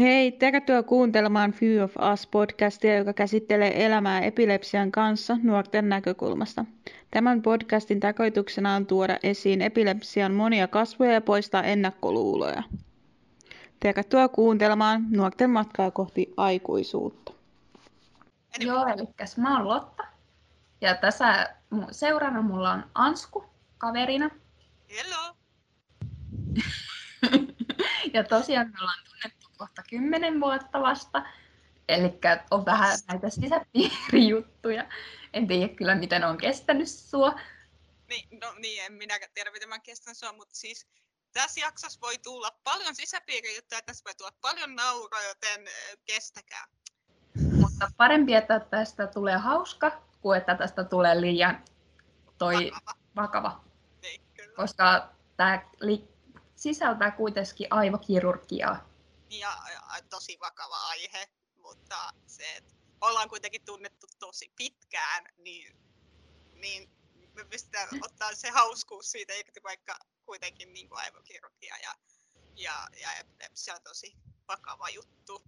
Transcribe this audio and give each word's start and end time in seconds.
Hei, 0.00 0.32
tervetuloa 0.32 0.82
kuuntelemaan 0.82 1.52
Few 1.52 1.84
of 1.84 1.96
Us-podcastia, 1.96 2.96
joka 2.96 3.12
käsittelee 3.12 3.86
elämää 3.86 4.20
epilepsian 4.20 4.92
kanssa 4.92 5.36
nuorten 5.42 5.88
näkökulmasta. 5.88 6.64
Tämän 7.10 7.42
podcastin 7.42 8.00
tarkoituksena 8.00 8.74
on 8.74 8.86
tuoda 8.86 9.18
esiin 9.22 9.62
epilepsian 9.62 10.32
monia 10.32 10.68
kasvoja 10.68 11.12
ja 11.12 11.20
poistaa 11.20 11.62
ennakkoluuloja. 11.62 12.62
Tervetuloa 13.80 14.28
kuuntelemaan 14.28 15.06
nuorten 15.10 15.50
matkaa 15.50 15.90
kohti 15.90 16.34
aikuisuutta. 16.36 17.32
Joo, 18.60 18.86
eli 18.86 19.08
mä 19.36 19.56
oon 19.56 19.68
Lotta. 19.68 20.04
Ja 20.80 20.94
tässä 20.94 21.54
seuraavana 21.90 22.42
mulla 22.42 22.72
on 22.72 22.84
Ansku 22.94 23.44
kaverina. 23.78 24.30
Hello! 24.90 25.34
ja 28.14 28.24
tosiaan 28.24 28.66
me 28.66 28.74
ollaan 28.80 28.98
tunnettu 29.04 29.39
kohta 29.60 29.82
kymmenen 29.90 30.40
vuotta 30.40 30.80
vasta. 30.80 31.22
Eli 31.88 32.18
on 32.50 32.64
vähän 32.64 32.98
näitä 33.08 33.30
sisäpiirijuttuja. 33.30 34.88
En 35.32 35.46
tiedä 35.46 35.74
kyllä, 35.74 35.94
miten 35.94 36.24
on 36.24 36.38
kestänyt 36.38 36.88
sua. 36.88 37.40
Niin, 38.08 38.40
no 38.40 38.54
niin, 38.58 38.84
en 38.84 38.92
minäkään 38.92 39.32
tiedä, 39.34 39.50
miten 39.50 39.68
mä 39.68 39.78
kestän 39.78 40.14
sua, 40.14 40.32
mutta 40.32 40.54
siis 40.54 40.86
tässä 41.32 41.60
jaksossa 41.60 42.00
voi 42.00 42.18
tulla 42.18 42.50
paljon 42.64 42.94
sisäpiirijuttuja, 42.94 43.82
tässä 43.82 44.04
voi 44.04 44.14
tulla 44.14 44.32
paljon 44.40 44.76
nauraa, 44.76 45.22
joten 45.22 45.66
kestäkää. 46.04 46.64
Mutta 47.60 47.90
parempi, 47.96 48.34
että 48.34 48.60
tästä 48.60 49.06
tulee 49.06 49.36
hauska, 49.36 50.02
kuin 50.20 50.38
että 50.38 50.54
tästä 50.54 50.84
tulee 50.84 51.20
liian 51.20 51.64
toi 52.38 52.70
vakava. 52.74 52.96
vakava. 53.16 53.64
Niin, 54.02 54.20
kyllä. 54.34 54.56
Koska 54.56 55.10
tämä 55.36 55.62
li- 55.80 56.08
sisältää 56.56 57.10
kuitenkin 57.10 57.66
aivokirurgiaa. 57.70 58.89
Ja, 59.30 59.56
ja 59.68 60.02
tosi 60.10 60.38
vakava 60.40 60.76
aihe, 60.76 61.28
mutta 61.56 62.12
se, 62.26 62.56
että 62.56 62.74
ollaan 63.00 63.28
kuitenkin 63.28 63.64
tunnettu 63.64 64.06
tosi 64.18 64.52
pitkään, 64.56 65.24
niin, 65.38 65.76
niin 66.54 66.90
me 67.34 67.44
pystytään 67.44 67.88
ottaa 68.02 68.34
se 68.34 68.50
hauskuus 68.50 69.10
siitä, 69.10 69.32
eikä 69.32 69.52
vaikka 69.64 69.98
kuitenkin 70.26 70.72
niin 70.72 70.88
kuin 70.88 70.98
aivokirurgia 70.98 71.76
ja, 71.82 71.94
ja, 72.56 72.88
ja 73.00 73.12
epilepsia 73.12 73.74
on 73.74 73.82
tosi 73.82 74.16
vakava 74.48 74.88
juttu. 74.88 75.42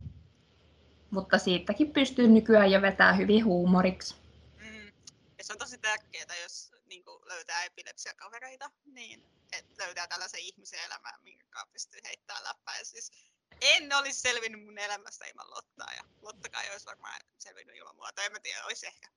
Mutta 1.10 1.38
siitäkin 1.38 1.92
pystyy 1.92 2.28
nykyään 2.28 2.70
jo 2.70 2.82
vetää 2.82 3.12
hyvin 3.12 3.44
huumoriksi. 3.44 4.14
Mm. 4.56 4.92
Ja 5.38 5.44
se 5.44 5.52
on 5.52 5.58
tosi 5.58 5.78
tärkeää, 5.78 6.36
jos 6.42 6.72
niin 6.86 7.04
kuin 7.04 7.28
löytää 7.28 7.64
epilepsiakavereita, 7.64 8.70
niin 8.84 9.24
että 9.52 9.84
löytää 9.84 10.06
tällaisen 10.06 10.40
ihmisen 10.40 10.84
elämään, 10.84 11.22
minkä 11.22 11.66
pystyy 11.72 12.00
heittämään 12.04 12.44
läppää. 12.44 12.78
Ja 12.78 12.84
siis 12.84 13.12
en 13.60 13.92
olisi 13.94 14.20
selvinnyt 14.20 14.64
mun 14.64 14.78
elämästä 14.78 15.26
ilman 15.26 15.50
Lottaa 15.50 15.92
ja 15.96 16.02
Lottakaan 16.22 16.64
ei 16.64 16.70
olisi 16.70 16.86
varmaan 16.86 17.20
selvinnyt 17.38 17.76
ilman 17.76 17.96
mua, 17.96 18.12
tai 18.14 18.26
en 18.26 18.32
mä 18.32 18.38
tiedä, 18.40 18.64
olisi 18.64 18.86
ehkä. 18.86 19.08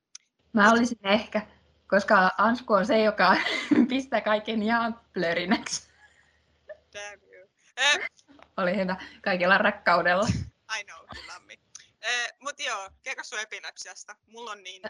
Mä 0.53 0.72
olisin 0.72 1.08
ehkä, 1.08 1.47
koska 1.89 2.31
Ansku 2.38 2.73
on 2.73 2.86
se, 2.86 3.03
joka 3.03 3.38
pistää 3.89 4.22
kaiken 4.22 4.63
ihan 4.63 5.02
plörinäksi. 5.13 5.89
Damn 6.94 7.23
you. 7.33 7.50
Eh, 7.78 8.00
Oli 8.58 8.75
hyvä, 8.75 8.95
kaikilla 9.23 9.58
rakkaudella. 9.58 10.28
I 10.80 10.83
know, 10.83 11.00
lammi. 11.28 11.59
Eh, 12.02 12.33
mut 12.39 12.59
joo, 12.59 12.89
kerro 13.03 13.23
sun 13.23 13.39
epilepsiasta. 13.39 14.16
Mulla 14.28 14.52
on 14.52 14.63
niin 14.63 14.81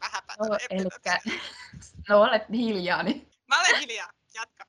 vähäpätä 0.00 0.44
No, 0.48 0.58
elikkä, 0.70 1.18
no 2.08 2.20
olet 2.22 2.42
hiljaa, 2.52 3.02
niin 3.02 3.30
Mä 3.46 3.60
olen 3.60 3.80
hiljaa, 3.80 4.10
jatka. 4.34 4.64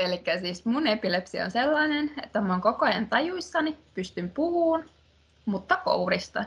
Eli 0.00 0.22
siis 0.40 0.64
mun 0.64 0.86
epilepsia 0.86 1.44
on 1.44 1.50
sellainen, 1.50 2.10
että 2.22 2.40
mä 2.40 2.52
oon 2.52 2.60
koko 2.60 2.86
ajan 2.86 3.06
tajuissani, 3.06 3.78
pystyn 3.94 4.30
puhuun, 4.30 4.90
mutta 5.44 5.76
kourista. 5.76 6.44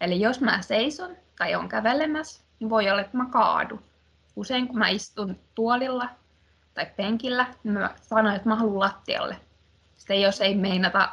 Eli 0.00 0.20
jos 0.20 0.40
mä 0.40 0.62
seison 0.62 1.16
tai 1.38 1.54
on 1.54 1.68
kävelemässä, 1.68 2.42
niin 2.60 2.70
voi 2.70 2.90
olla, 2.90 3.00
että 3.00 3.16
mä 3.16 3.26
kaadu. 3.30 3.80
Usein 4.36 4.68
kun 4.68 4.78
mä 4.78 4.88
istun 4.88 5.38
tuolilla 5.54 6.08
tai 6.74 6.86
penkillä, 6.96 7.46
niin 7.64 7.74
mä 7.74 7.94
sanon, 8.02 8.34
että 8.34 8.48
mä 8.48 8.56
haluan 8.56 8.78
lattialle. 8.78 9.36
Sitten 9.96 10.22
jos 10.22 10.40
ei 10.40 10.54
meinata 10.54 11.08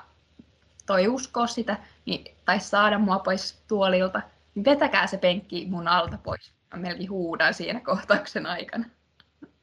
toi 0.86 1.08
uskoa 1.08 1.48
sitä, 1.48 1.78
niin, 2.06 2.36
tai 2.46 2.60
saada 2.60 3.00
mua 3.00 3.20
pois 3.20 3.64
tuolilta, 3.68 4.22
niin 4.56 4.66
vetäkää 4.66 5.08
se 5.08 5.18
penkki 5.18 5.68
mun 5.70 5.88
alta 5.88 6.18
pois. 6.24 6.54
Mä 6.74 6.80
melkein 6.80 7.10
huudan 7.10 7.54
siinä 7.54 7.80
kohtauksen 7.80 8.46
aikana. 8.46 8.86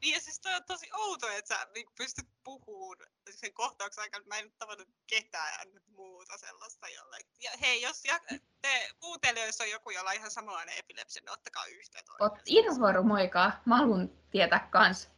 Niin 0.01 0.13
ja 0.13 0.21
siis 0.21 0.39
toi 0.39 0.55
on 0.55 0.63
tosi 0.63 0.89
outo, 0.93 1.29
että 1.29 1.55
sä 1.55 1.67
niin 1.73 1.87
pystyt 1.97 2.27
puhumaan 2.43 2.97
sen 3.29 3.53
kohtauksen 3.53 4.01
aikana. 4.01 4.25
Mä 4.27 4.37
en 4.37 4.45
nyt 4.45 4.57
tavannut 4.57 4.87
ketään 5.07 5.67
muuta 5.87 6.37
sellaista 6.37 6.87
jolle. 6.89 7.17
Ja 7.39 7.51
hei, 7.61 7.81
jos 7.81 8.05
ja, 8.05 8.19
te 8.61 8.89
kuuntelijoissa 8.99 9.63
on 9.63 9.69
joku, 9.69 9.89
jolla 9.89 10.09
on 10.09 10.15
ihan 10.15 10.31
samanlainen 10.31 10.77
epilepsia, 10.77 11.21
niin 11.21 11.31
ottakaa 11.31 11.65
yhteyttä. 11.65 12.11
Oot 12.19 12.39
Invaru, 12.45 13.03
moikaa. 13.03 13.61
Mä 13.65 13.77
haluan 13.77 14.09
tietää 14.31 14.67
kans. 14.71 15.09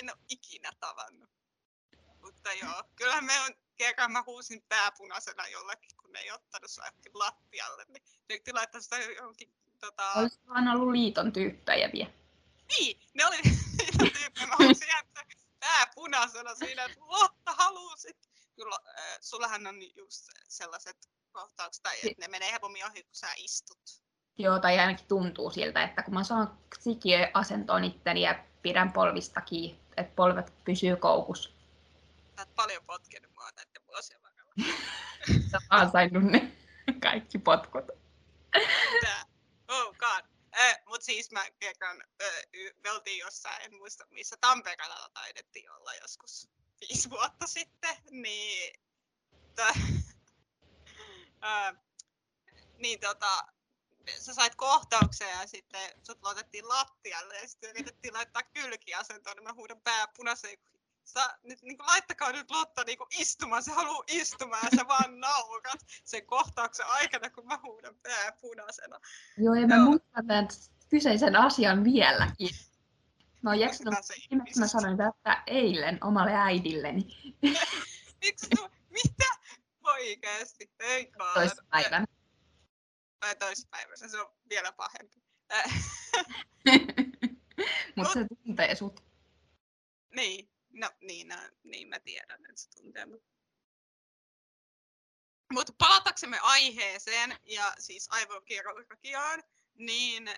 En 0.00 0.10
ole 0.10 0.18
ikinä 0.28 0.72
tavannut. 0.80 1.30
Mutta 2.20 2.52
joo, 2.52 2.84
kyllähän 2.96 3.24
me 3.24 3.40
on, 3.40 3.54
kerran 3.76 4.12
mä 4.12 4.22
huusin 4.26 4.62
pääpunaisena 4.68 5.48
jollekin, 5.48 5.96
kun 5.96 6.12
ne 6.12 6.18
ei 6.20 6.30
ottanut 6.30 6.70
sua 6.70 6.84
lattialle. 7.14 7.84
Niin 7.88 8.02
piti 8.26 8.52
laittaa 8.52 8.80
sitä 8.80 8.98
johonkin 8.98 9.54
tota... 9.80 10.12
Olisi 10.12 10.40
vaan 10.48 10.68
ollut 10.68 10.92
liiton 10.92 11.32
tyyppejä 11.32 11.90
vielä. 11.92 12.21
Niin, 12.78 13.00
ne 13.14 13.26
oli 13.26 13.36
niitä 13.78 13.98
tyyppejä. 13.98 14.46
Mä 14.46 14.56
halusin 14.58 14.88
jättää 14.96 15.24
pää 15.60 15.86
punaisena 15.94 16.54
siinä, 16.54 16.84
että 16.84 17.00
Lotta 17.00 17.52
halusit. 17.52 18.16
Kyllä, 18.56 18.78
äh, 18.98 19.18
sullahan 19.20 19.66
on 19.66 19.96
just 19.96 20.26
sellaiset 20.48 20.96
kohtaukset, 21.32 21.82
tai 21.82 21.96
että 21.96 22.22
ne 22.22 22.28
menee 22.28 22.52
helpommin 22.52 22.86
ohi, 22.86 23.02
kun 23.02 23.14
sä 23.14 23.26
istut. 23.36 24.02
Joo, 24.38 24.58
tai 24.58 24.78
ainakin 24.78 25.06
tuntuu 25.06 25.50
siltä, 25.50 25.82
että 25.82 26.02
kun 26.02 26.14
mä 26.14 26.24
saan 26.24 26.58
sikiö 26.78 27.30
asentoon 27.34 27.84
itteni 27.84 28.22
ja 28.22 28.44
pidän 28.62 28.92
polvista 28.92 29.40
kiinni, 29.40 29.80
että 29.96 30.14
polvet 30.16 30.52
pysyy 30.64 30.96
koukussa. 30.96 31.50
Sä 32.36 32.42
oot 32.42 32.54
paljon 32.54 32.84
potkenut 32.86 33.32
mua 33.32 33.50
näiden 33.56 33.82
vuosien 33.86 34.20
varrella. 34.22 34.78
Sä 35.50 35.58
vaan 35.70 35.90
sainut 35.90 36.22
ne 36.24 36.52
kaikki 37.02 37.38
potkut. 37.38 37.86
Tää. 39.00 39.24
Oh 39.68 39.96
god. 39.98 40.31
Äh, 41.02 41.06
mut 41.06 41.16
siis 41.16 41.30
mä 41.30 41.50
kerran, 41.58 42.02
me 42.82 42.90
oltiin 42.90 43.18
jossain, 43.18 43.62
en 43.62 43.74
muista 43.74 44.06
missä, 44.10 44.36
Tampereella 44.40 45.08
taidettiin 45.14 45.70
olla 45.70 45.94
joskus 45.94 46.48
viisi 46.80 47.10
vuotta 47.10 47.46
sitten, 47.46 47.96
niin, 48.10 48.72
t- 49.54 49.78
niin 52.82 53.00
tota, 53.00 53.46
sä 54.18 54.34
sait 54.34 54.54
kohtauksen 54.54 55.28
ja 55.28 55.46
sitten 55.46 55.90
sut 56.02 56.26
otettiin 56.26 56.68
lattialle 56.68 57.36
ja 57.36 57.48
sitten 57.48 57.70
yritettiin 57.70 58.14
laittaa 58.14 58.42
kylkiasentoon, 58.42 59.36
niin 59.36 59.44
mä 59.44 59.54
huudan 59.54 59.80
pää 59.80 60.06
punaisen, 60.16 60.58
Sä, 61.04 61.38
nyt, 61.42 61.62
niin 61.62 61.76
kuin, 61.76 61.86
laittakaa 61.86 62.32
nyt 62.32 62.50
Lotta 62.50 62.84
niin 62.84 62.98
kuin, 62.98 63.08
istumaan, 63.18 63.62
se 63.62 63.72
haluaa 63.72 64.04
istumaan 64.06 64.62
ja 64.72 64.78
sä 64.78 64.88
vaan 64.88 65.20
naurat 65.20 65.80
sen 66.04 66.26
kohtauksen 66.26 66.86
aikana, 66.86 67.30
kun 67.30 67.46
mä 67.46 67.58
huudan 67.62 67.96
pää 68.02 68.32
punaisena. 68.40 69.00
Joo, 69.38 69.54
ja 69.54 69.66
mä 69.66 69.74
Joo. 69.74 69.84
muistan 69.84 70.26
tämän 70.26 70.48
kyseisen 70.92 71.36
asian 71.36 71.84
vieläkin. 71.84 72.50
Mä 73.42 73.50
oon 73.50 73.60
jaksanut, 73.60 73.94
mä 74.58 74.66
sanoin 74.66 74.96
tätä 74.96 75.42
eilen 75.46 75.98
omalle 76.04 76.34
äidilleni 76.34 77.02
Miksi 78.24 78.46
tu- 78.56 78.68
mitä? 78.90 79.24
Oikeesti, 79.84 80.70
ei 80.78 81.06
kaan. 81.06 81.34
toissapäivänä. 81.34 82.06
Tai 83.20 83.36
toissapäivänä, 83.36 84.08
se 84.08 84.20
on 84.20 84.32
vielä 84.48 84.72
pahempi. 84.72 85.22
Mutta 87.96 88.12
se 88.12 88.26
tuntee 88.44 88.74
sut. 88.74 89.04
niin, 90.14 90.48
no 90.72 90.90
niin, 91.00 91.28
no, 91.28 91.36
niin 91.64 91.88
mä 91.88 92.00
tiedän, 92.00 92.40
että 92.48 92.60
se 92.62 92.70
tuntee 92.70 93.06
mut. 93.06 93.22
Mutta 95.52 95.72
palataksemme 95.78 96.38
aiheeseen 96.42 97.36
ja 97.46 97.74
siis 97.78 98.08
aivokirurgiaan, 98.10 99.42
niin 99.74 100.30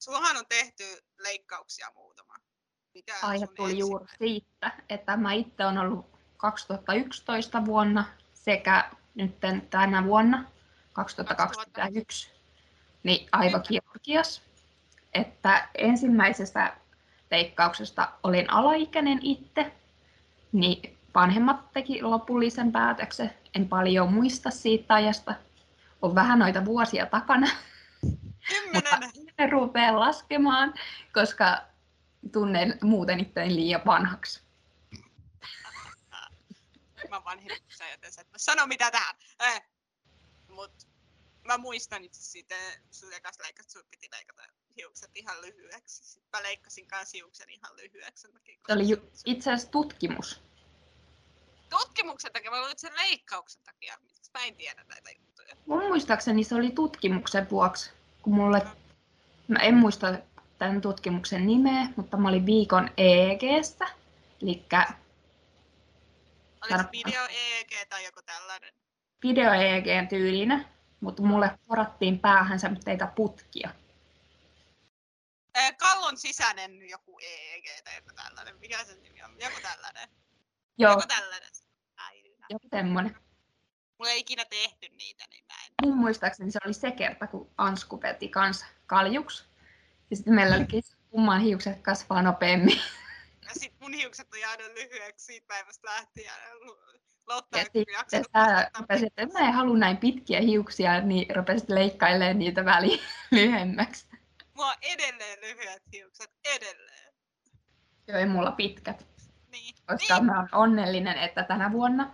sullahan 0.00 0.36
on 0.36 0.44
tehty 0.48 0.84
leikkauksia 1.18 1.90
muutama. 1.94 2.34
Mikä 2.94 3.14
on 3.22 3.30
Aihe 3.30 3.46
tuli 3.46 3.78
juuri 3.78 4.04
ensimmäinen? 4.04 4.18
siitä, 4.18 4.72
että 4.88 5.16
mä 5.16 5.32
itse 5.32 5.66
olen 5.66 5.78
ollut 5.78 6.06
2011 6.36 7.64
vuonna 7.64 8.04
sekä 8.34 8.90
nyt 9.14 9.36
tänä 9.70 10.04
vuonna 10.04 10.44
2021 10.92 12.30
niin 13.02 13.28
aivokirurgias. 13.32 14.42
Että 15.14 15.68
ensimmäisestä 15.74 16.76
leikkauksesta 17.30 18.12
olin 18.22 18.50
alaikäinen 18.50 19.18
itse, 19.22 19.72
niin 20.52 20.98
vanhemmat 21.14 21.72
teki 21.72 22.02
lopullisen 22.02 22.72
päätöksen. 22.72 23.34
En 23.54 23.68
paljon 23.68 24.12
muista 24.12 24.50
siitä 24.50 24.94
ajasta. 24.94 25.34
On 26.02 26.14
vähän 26.14 26.38
noita 26.38 26.64
vuosia 26.64 27.06
takana, 27.06 27.46
Kymmenen! 28.48 29.29
Rupeaa 29.46 30.00
laskemaan, 30.00 30.74
koska 31.14 31.62
tunnen 32.32 32.78
muuten 32.82 33.20
itteni 33.20 33.54
liian 33.54 33.82
vanhaksi. 33.86 34.42
mä 37.10 37.24
vanhemmissa, 37.24 37.84
joten 37.90 38.12
sä 38.12 38.20
et 38.20 38.32
voi 38.32 38.38
sanoa 38.38 38.66
mitä 38.66 38.90
tähän. 38.90 39.14
Eh, 39.40 39.62
mut 40.48 40.72
mä 41.44 41.58
muistan 41.58 42.04
itse 42.04 42.22
siitä, 42.22 42.54
sun 42.90 43.12
ekas 43.12 43.38
leikkaus, 43.42 43.72
sun 43.72 43.82
piti 43.90 44.08
leikata 44.12 44.42
hiukset 44.76 45.10
ihan 45.14 45.40
lyhyeksi. 45.40 46.04
Sitten 46.04 46.38
mä 46.38 46.42
leikkasin 46.42 46.86
kanssa 46.86 47.16
hiuksen 47.16 47.50
ihan 47.50 47.76
lyhyeksi. 47.76 48.28
takia, 48.32 48.58
Se 48.66 48.72
oli 48.72 48.88
ju- 48.88 49.10
itse 49.24 49.52
asiassa 49.52 49.70
tutkimus. 49.70 50.40
Tutkimuksen 51.70 52.32
takia, 52.32 52.50
mä 52.50 52.56
luulen, 52.56 52.72
että 52.72 52.80
sen 52.80 52.96
leikkauksen 52.96 53.62
takia. 53.62 53.98
Mä 54.34 54.44
en 54.44 54.56
tiedä 54.56 54.84
näitä 54.88 55.10
juttuja. 55.10 55.56
Mun 55.66 55.86
muistaakseni 55.86 56.44
se 56.44 56.54
oli 56.54 56.70
tutkimuksen 56.70 57.50
vuoksi, 57.50 57.90
kun 58.22 58.34
mulle, 58.34 58.62
mä 59.50 59.58
en 59.58 59.74
muista 59.74 60.14
tämän 60.58 60.80
tutkimuksen 60.80 61.46
nimeä, 61.46 61.88
mutta 61.96 62.16
mä 62.16 62.28
olin 62.28 62.46
viikon 62.46 62.90
EEGstä, 62.96 63.86
eli 64.42 64.66
Oliko 66.62 66.88
video 66.92 67.26
EEG 67.30 67.88
tai 67.88 68.04
joku 68.04 68.20
tällainen? 68.26 68.74
video 69.22 69.52
EEG 69.52 70.08
tyylinen, 70.08 70.66
mutta 71.00 71.22
mulle 71.22 71.58
porattiin 71.66 72.18
päähän 72.18 72.60
semmoista 72.60 72.90
putkia. 73.14 73.70
Kallon 75.78 76.16
sisäinen 76.16 76.88
joku 76.88 77.18
EEG 77.22 77.64
tai 77.84 77.96
joku 77.96 78.10
tällainen. 78.16 78.58
Mikä 78.58 78.84
se 78.84 78.94
nimi 78.94 79.22
on? 79.22 79.40
Joku 79.40 79.60
tällainen. 79.62 80.08
Joo, 80.78 80.92
Joku 80.92 81.02
tällainen. 81.08 81.50
Äidinä. 81.96 82.46
joku 82.50 82.68
semmoinen. 82.70 83.16
Mulla 83.98 84.10
ei 84.10 84.20
ikinä 84.20 84.44
tehty 84.44 84.88
niitä, 84.88 85.24
niin. 85.30 85.44
Mun 85.82 85.96
muistaakseni 85.96 86.50
se 86.50 86.58
oli 86.64 86.74
se 86.74 86.90
kerta, 86.90 87.26
kun 87.26 87.50
Ansku 87.58 88.02
veti 88.02 88.28
kans 88.28 88.64
kaljuksi. 88.86 89.44
Ja 90.10 90.16
sitten 90.16 90.34
meillä 90.34 90.56
olikin 90.56 90.82
kumman 91.10 91.40
hiukset 91.40 91.82
kasvaa 91.82 92.22
nopeammin. 92.22 92.80
Ja 93.42 93.50
sit 93.52 93.72
mun 93.80 93.92
hiukset 93.92 94.28
on 94.32 94.40
jäänyt 94.40 94.72
lyhyeksi 94.74 95.26
siitä 95.26 95.46
päivästä 95.48 95.88
lähtien. 95.88 96.32
Lotta 97.26 97.58
Ja 97.58 97.64
sitten 97.64 98.24
sä 98.32 98.70
rupesit, 98.78 99.12
että 99.16 99.38
mä 99.38 99.48
en 99.48 99.54
halua 99.54 99.76
näin 99.76 99.96
pitkiä 99.96 100.40
hiuksia, 100.40 101.00
niin 101.00 101.36
rupesit 101.36 101.68
leikkailemaan 101.68 102.38
niitä 102.38 102.64
väliin 102.64 103.00
lyhyemmäksi. 103.30 104.06
Mulla 104.54 104.70
on 104.70 104.76
edelleen 104.82 105.38
lyhyet 105.40 105.82
hiukset, 105.92 106.30
edelleen. 106.56 107.14
Joo, 108.08 108.18
ei 108.18 108.26
mulla 108.26 108.52
pitkät. 108.52 109.06
Niin. 109.50 109.74
Koska 109.86 110.14
niin. 110.14 110.26
mä 110.26 110.38
oon 110.38 110.48
onnellinen, 110.52 111.18
että 111.18 111.42
tänä 111.42 111.72
vuonna 111.72 112.10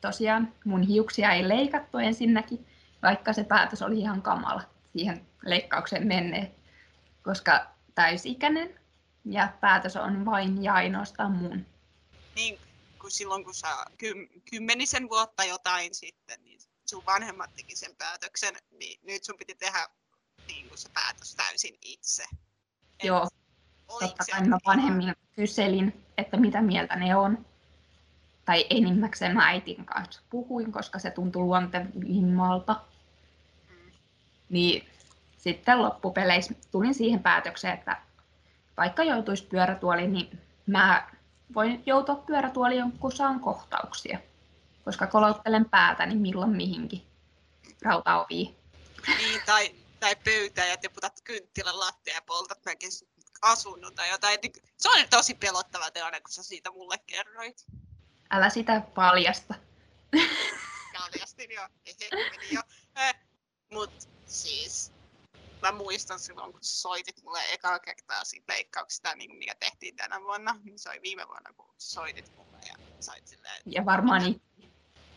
tosiaan 0.00 0.54
mun 0.64 0.82
hiuksia 0.82 1.32
ei 1.32 1.48
leikattu 1.48 1.98
ensinnäkin, 1.98 2.66
vaikka 3.02 3.32
se 3.32 3.44
päätös 3.44 3.82
oli 3.82 3.98
ihan 3.98 4.22
kamala 4.22 4.62
siihen 4.92 5.26
leikkaukseen 5.42 6.06
menneet. 6.06 6.52
Koska 7.22 7.66
täysikäinen 7.94 8.80
ja 9.24 9.52
päätös 9.60 9.96
on 9.96 10.24
vain 10.24 10.64
ja 10.64 10.74
ainoastaan 10.74 11.32
mun. 11.32 11.66
niin 12.34 12.58
kun 13.00 13.10
silloin 13.10 13.44
kun 13.44 13.54
sä 13.54 13.84
kym, 13.98 14.28
kymmenisen 14.50 15.08
vuotta 15.08 15.44
jotain 15.44 15.94
sitten, 15.94 16.44
niin 16.44 16.60
sun 16.86 17.02
vanhemmat 17.06 17.54
teki 17.54 17.76
sen 17.76 17.96
päätöksen, 17.98 18.54
niin 18.70 19.00
nyt 19.02 19.24
sun 19.24 19.36
piti 19.38 19.54
tehdä 19.54 19.88
niin 20.46 20.68
kuin 20.68 20.78
se 20.78 20.88
päätös 20.94 21.34
täysin 21.34 21.78
itse. 21.82 22.22
Et 23.00 23.04
Joo, 23.04 23.28
totta 23.86 24.24
kai 24.32 24.48
mä 24.48 24.58
vanhemmin 24.66 25.14
kyselin, 25.36 26.04
että 26.18 26.36
mitä 26.36 26.62
mieltä 26.62 26.96
ne 26.96 27.16
on. 27.16 27.46
Tai 28.48 28.66
enimmäkseen 28.70 29.34
mä 29.34 29.46
äitin 29.46 29.84
kanssa 29.84 30.22
puhuin, 30.30 30.72
koska 30.72 30.98
se 30.98 31.10
tuntui 31.10 31.42
luontevimmalta. 31.42 32.80
Mm. 33.68 33.90
Niin 34.48 34.88
sitten 35.38 35.82
loppupeleissä 35.82 36.54
tulin 36.70 36.94
siihen 36.94 37.22
päätökseen, 37.22 37.74
että 37.74 37.96
vaikka 38.76 39.02
joutuisi 39.02 39.44
pyörätuoliin, 39.44 40.12
niin 40.12 40.38
mä 40.66 41.10
voin 41.54 41.82
joutua 41.86 42.14
pyörätuoliin, 42.14 42.92
kun 42.92 43.12
saan 43.12 43.40
kohtauksia. 43.40 44.18
Koska 44.84 45.06
kolottelen 45.06 45.64
päätäni 45.70 46.16
milloin 46.16 46.56
mihinkin 46.56 47.02
rautaoviin. 47.82 48.56
Niin, 49.06 49.40
tai, 49.46 49.74
tai 50.00 50.16
pöytää 50.16 50.66
ja 50.66 50.76
tiputat 50.76 51.20
kynttilän 51.24 51.80
lattia 51.80 52.14
ja 52.14 52.22
poltat 52.26 52.64
mäkin 52.64 52.90
asunnon 53.42 53.94
tai 53.94 54.10
jotain. 54.10 54.38
Niin 54.42 54.52
Se 54.76 54.88
on 54.88 55.08
tosi 55.10 55.34
pelottava 55.34 55.90
tilanne, 55.90 56.20
kun 56.20 56.30
sä 56.30 56.42
siitä 56.42 56.70
mulle 56.70 56.98
kerroit. 57.06 57.66
Älä 58.30 58.50
sitä 58.50 58.82
paljasta. 58.94 59.54
Kaljastin 60.98 61.50
jo, 61.50 61.62
jo. 62.50 62.60
Eh, 62.96 63.14
mut 63.72 64.08
siis, 64.26 64.92
mä 65.62 65.72
muistan 65.72 66.18
silloin, 66.18 66.52
kun 66.52 66.60
soitit 66.64 67.22
mulle 67.22 67.40
ekaa 67.52 67.78
kertaa 67.78 68.24
siitä 68.24 68.52
leikkauksesta, 68.52 69.14
niin 69.14 69.36
mikä 69.36 69.54
tehtiin 69.54 69.96
tänä 69.96 70.20
vuonna. 70.20 70.60
Niin 70.64 70.78
se 70.78 70.90
oli 70.90 71.02
viime 71.02 71.28
vuonna, 71.28 71.52
kun 71.56 71.74
soitit 71.78 72.36
mulle 72.36 72.58
ja 72.68 72.74
sait 73.00 73.26
silleen, 73.26 73.62
Ja 73.66 73.84
varmaan 73.84 74.22
niin, 74.22 74.42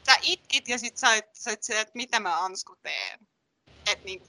sä 0.06 0.16
itkit 0.22 0.68
ja 0.68 0.80
sit 0.80 0.98
sait, 0.98 1.25
sait 1.34 1.64
silleen, 1.64 1.81
että 1.81 1.98
mitä 1.98 2.19
mä 2.19 2.46
Ansku 2.46 2.75
teen. 2.75 3.28
Et 3.88 4.04
niin, 4.04 4.24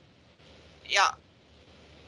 ja 0.85 1.17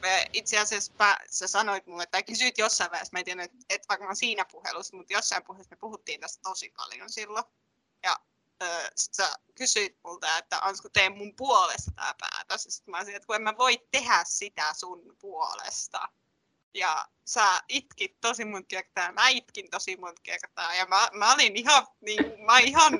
me 0.05 0.29
itse 0.33 0.57
asiassa 0.59 0.93
pä, 0.97 1.17
sä 1.29 1.47
sanoit 1.47 1.87
mulle, 1.87 2.05
tai 2.05 2.23
kysyit 2.23 2.57
jossain 2.57 2.91
vaiheessa, 2.91 3.13
mä 3.13 3.19
en 3.19 3.25
tiedä, 3.25 3.43
et, 3.43 3.51
et 3.69 3.89
varmaan 3.89 4.15
siinä 4.15 4.45
puhelussa, 4.45 4.97
mutta 4.97 5.13
jossain 5.13 5.43
puhelussa 5.43 5.75
me 5.75 5.79
puhuttiin 5.79 6.21
tästä 6.21 6.43
tosi 6.43 6.73
paljon 6.77 7.09
silloin. 7.09 7.45
Ja 8.03 8.19
ö, 8.63 8.91
sit 8.95 9.13
sä 9.13 9.35
kysyit 9.55 9.97
multa, 10.03 10.37
että 10.37 10.59
Ansku 10.59 10.89
tee 10.89 11.09
mun 11.09 11.35
puolesta 11.35 11.91
tää 11.95 12.15
päätös. 12.19 12.65
Ja 12.65 12.71
sit 12.71 12.87
mä 12.87 12.97
olisin, 12.97 13.15
että 13.15 13.25
kun 13.25 13.35
en 13.35 13.41
mä 13.41 13.57
voi 13.57 13.87
tehdä 13.91 14.23
sitä 14.27 14.73
sun 14.73 15.17
puolesta. 15.19 16.09
Ja 16.73 17.07
sä 17.25 17.61
itkit 17.69 18.21
tosi 18.21 18.45
monta 18.45 18.67
kertaa, 18.67 19.11
mä 19.11 19.29
itkin 19.29 19.69
tosi 19.69 19.97
monta 19.97 20.21
kertaa. 20.23 20.75
Ja 20.75 20.85
mä, 20.85 21.09
mä 21.13 21.33
olin 21.33 21.55
ihan, 21.55 21.87
niin, 22.01 22.39
mä 22.45 22.59
ihan 22.59 22.93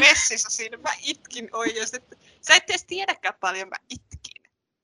messissä 0.00 0.50
siinä, 0.50 0.76
mä 0.76 0.90
itkin 1.02 1.48
oikeasti. 1.52 1.96
Että 1.96 2.16
Sä 2.40 2.54
et 2.54 2.70
edes 2.70 2.84
tiedäkään 2.84 3.34
paljon 3.40 3.68
mä 3.68 3.76
itkin. 3.90 4.23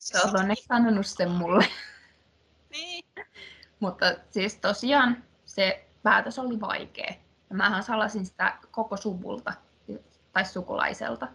Se 0.01 0.19
on 0.29 0.41
onneksi 0.41 0.65
sanonut 0.65 1.07
sen 1.07 1.31
mulle. 1.31 1.67
Niin. 2.71 3.05
Mutta 3.81 4.07
siis 4.31 4.57
tosiaan 4.57 5.25
se 5.45 5.85
päätös 6.03 6.39
oli 6.39 6.61
vaikea. 6.61 7.15
Ja 7.51 7.57
mähän 7.57 7.83
salasin 7.83 8.27
sitä 8.27 8.59
koko 8.71 8.97
suvulta 8.97 9.53
tai 10.33 10.45
sukulaiselta 10.45 11.29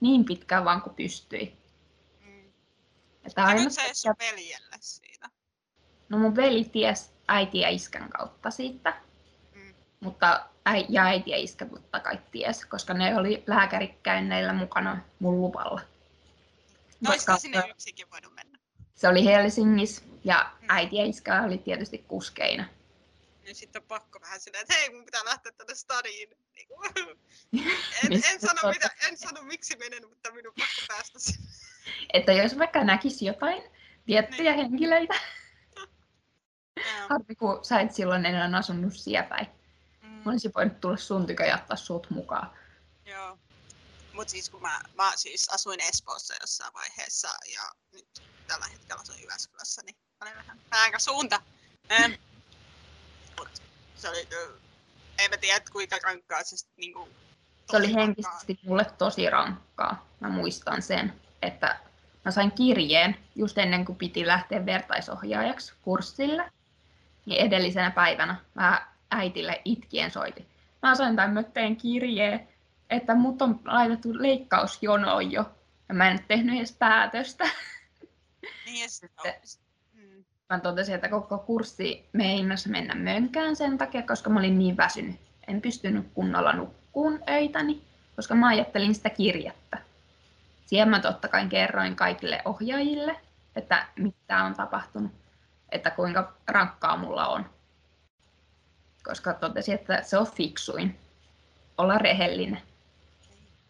niin 0.00 0.24
pitkään 0.24 0.64
vaan 0.64 0.82
kuin 0.82 0.94
pystyi. 0.96 1.58
Mm. 2.20 2.52
Että 3.24 3.42
Kerroit 3.42 3.58
aina, 3.58 3.70
sä 3.70 3.82
sun 3.92 4.14
veljelle 4.18 4.76
siitä? 4.80 5.28
no 6.08 6.18
mun 6.18 6.36
veli 6.36 6.64
ties 6.64 7.12
äiti 7.28 7.58
ja 7.60 7.68
iskän 7.68 8.08
kautta 8.08 8.50
siitä, 8.50 8.94
Mm. 9.54 9.74
mutta 10.00 10.46
äi, 10.66 10.86
ja 10.88 11.04
äiti 11.04 11.30
ja 11.30 11.36
iskä 11.36 11.66
totta 11.66 12.00
kai 12.00 12.18
ties, 12.30 12.64
koska 12.64 12.94
ne 12.94 13.16
oli 13.16 13.44
lääkärikäynneillä 13.46 14.52
mukana 14.52 15.00
mun 15.18 15.40
luvalla. 15.40 15.80
No 17.00 17.12
Koska 17.12 17.32
olisiko 17.32 17.36
sinne 17.38 17.70
yksikin 17.70 18.10
voinut 18.10 18.34
mennä? 18.34 18.58
se 18.94 19.08
oli 19.08 19.24
Helsingissä 19.24 20.02
ja 20.24 20.52
äiti 20.68 20.96
ja 20.96 21.04
iskä 21.06 21.42
oli 21.42 21.58
tietysti 21.58 21.98
kuskeina. 21.98 22.64
Niin 23.44 23.54
sitten 23.56 23.82
on 23.82 23.88
pakko 23.88 24.20
vähän 24.20 24.40
silleen, 24.40 24.62
että 24.62 24.74
hei, 24.74 24.90
mun 24.90 25.04
pitää 25.04 25.24
lähteä 25.24 25.52
tänne 25.52 25.74
stadiin. 25.74 26.30
Niin 26.54 26.68
kuin, 26.68 26.90
en, 28.04 28.12
en, 28.12 28.40
sano 28.40 28.60
tuota- 28.60 28.68
mitä, 28.68 28.90
en 29.08 29.16
sano 29.16 29.42
miksi 29.42 29.76
menen, 29.76 30.08
mutta 30.08 30.32
minun 30.32 30.52
pakko 30.58 30.82
päästä 30.88 31.18
sinne. 31.18 31.48
Että 32.12 32.32
jos 32.32 32.58
vaikka 32.58 32.84
näkisi 32.84 33.24
jotain 33.26 33.62
tiettyjä 34.06 34.52
henkilöitä, 34.52 35.14
Joo. 36.76 37.08
harmi 37.08 37.34
kun 37.34 37.64
sä 37.64 37.80
et 37.80 37.94
silloin 37.94 38.26
enää 38.26 38.50
asunut 38.58 38.92
siellä 38.96 39.28
päin. 39.28 39.46
Mm, 40.02 40.08
Mä 40.08 40.30
olisin 40.30 40.52
voinut 40.56 40.80
tulla 40.80 40.96
sun 40.96 41.26
tykö 41.26 41.44
ja 41.44 41.54
ottaa 41.54 41.76
sut 41.76 42.10
mukaan. 42.10 42.50
joo. 43.04 43.38
Mut 44.12 44.28
siis 44.28 44.50
kun 44.50 44.62
mä, 44.62 44.80
mä 44.94 45.12
siis 45.16 45.48
asuin 45.48 45.80
Espoossa 45.80 46.34
jossain 46.40 46.74
vaiheessa 46.74 47.28
ja 47.54 47.62
nyt 47.92 48.22
tällä 48.46 48.66
hetkellä 48.66 49.00
asun 49.00 49.20
Jyväskylässä, 49.20 49.82
niin 49.84 49.96
oli 50.22 50.30
vähän 50.34 50.60
väärä 50.70 50.98
suunta. 50.98 51.40
Ähm, 51.92 52.12
mut 53.38 53.62
se 53.96 54.08
oli, 54.08 54.28
en 55.18 55.30
mä 55.30 55.36
tiedä 55.36 55.64
kuinka 55.72 55.96
rankkaa 56.02 56.44
se 56.44 56.56
sit 56.56 56.68
niinku... 56.76 57.08
Se 57.70 57.76
oli 57.76 57.94
henkisesti 57.94 58.58
mulle 58.62 58.84
tosi 58.98 59.30
rankkaa. 59.30 60.06
Mä 60.20 60.28
muistan 60.28 60.82
sen, 60.82 61.20
että 61.42 61.80
mä 62.24 62.30
sain 62.30 62.52
kirjeen 62.52 63.16
just 63.34 63.58
ennen 63.58 63.84
kuin 63.84 63.96
piti 63.96 64.26
lähteä 64.26 64.66
vertaisohjaajaksi 64.66 65.72
kurssille. 65.82 66.52
Niin 67.26 67.46
edellisenä 67.46 67.90
päivänä 67.90 68.36
mä 68.54 68.88
äitille 69.10 69.62
itkien 69.64 70.10
soitin. 70.10 70.46
Mä 70.82 70.94
sain 70.94 71.16
tämmöteen 71.16 71.76
kirjeen, 71.76 72.48
että 72.90 73.14
mut 73.14 73.42
on 73.42 73.60
laitettu 73.64 74.08
leikkausjonoon 74.12 75.32
jo. 75.32 75.50
Ja 75.88 75.94
mä 75.94 76.08
en 76.08 76.16
nyt 76.16 76.28
tehnyt 76.28 76.56
edes 76.56 76.72
päätöstä. 76.72 77.44
Niin 78.66 78.90
sit, 78.90 79.12
Sitten- 79.44 79.70
mm, 79.92 80.24
Mä 80.50 80.60
totesin, 80.60 80.94
että 80.94 81.08
koko 81.08 81.38
kurssi 81.38 82.08
meinas 82.12 82.66
mennä 82.66 82.94
mönkään 82.94 83.56
sen 83.56 83.78
takia, 83.78 84.02
koska 84.02 84.30
mä 84.30 84.38
olin 84.38 84.58
niin 84.58 84.76
väsynyt. 84.76 85.20
En 85.48 85.60
pystynyt 85.60 86.06
kunnolla 86.14 86.52
nukkuun 86.52 87.20
öitäni, 87.28 87.82
koska 88.16 88.34
mä 88.34 88.48
ajattelin 88.48 88.94
sitä 88.94 89.10
kirjettä. 89.10 89.78
Siihen 90.66 90.88
mä 90.88 91.00
totta 91.00 91.28
kai 91.28 91.46
kerroin 91.46 91.96
kaikille 91.96 92.42
ohjaajille, 92.44 93.16
että 93.56 93.86
mitä 93.96 94.44
on 94.44 94.54
tapahtunut, 94.54 95.12
että 95.72 95.90
kuinka 95.90 96.32
rankkaa 96.48 96.96
mulla 96.96 97.26
on. 97.26 97.50
Koska 99.04 99.34
totesin, 99.34 99.74
että 99.74 100.02
se 100.02 100.18
on 100.18 100.26
fiksuin 100.26 100.98
olla 101.78 101.98
rehellinen. 101.98 102.62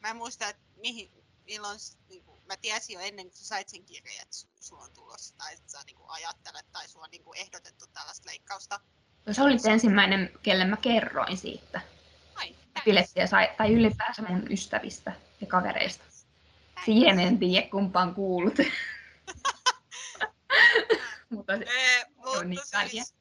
Mä 0.01 0.09
en 0.09 0.17
muista, 0.17 0.49
että 0.49 0.63
mihin, 0.77 1.11
milloin, 1.45 1.79
niin 2.09 2.25
kuin, 2.25 2.41
mä 2.47 2.57
tiesin 2.57 2.95
jo 2.95 3.01
ennen 3.01 3.27
kuin 3.27 3.37
sä 3.37 3.45
sait 3.45 3.69
sen 3.69 3.85
kirjan, 3.85 4.23
että 4.23 4.37
sulla 4.61 4.83
on 4.83 4.93
tulossa, 4.93 5.35
tai 5.39 5.53
että 5.55 5.73
sä 5.73 5.79
niin 5.87 5.97
kuin, 5.97 6.11
ajattelet, 6.11 6.73
tai 6.73 6.89
sulla 6.89 7.05
on 7.05 7.11
niin 7.11 7.25
kuin, 7.25 7.39
ehdotettu 7.39 7.87
tällaista 7.87 8.31
leikkausta. 8.31 8.81
No, 9.27 9.33
sä 9.33 9.43
olit 9.43 9.67
ensimmäinen, 9.67 10.31
kelle 10.43 10.65
mä 10.65 10.77
kerroin 10.77 11.37
siitä. 11.37 11.81
Ai, 12.35 12.57
sai, 13.27 13.55
tai 13.57 13.73
ylipäänsä 13.73 14.23
mun 14.23 14.53
ystävistä 14.53 15.13
ja 15.41 15.47
kavereista. 15.47 16.05
Siihen 16.85 17.21
en 17.21 17.39
tiedä 17.39 17.69
kumpaan 17.69 18.15
kuulut. 18.15 18.55
Mutta 21.31 21.59
se, 21.59 21.65
Ee, 21.69 22.07
on 22.17 22.51
niin 22.51 22.61
mutta 22.61 22.89
siis, 22.89 23.15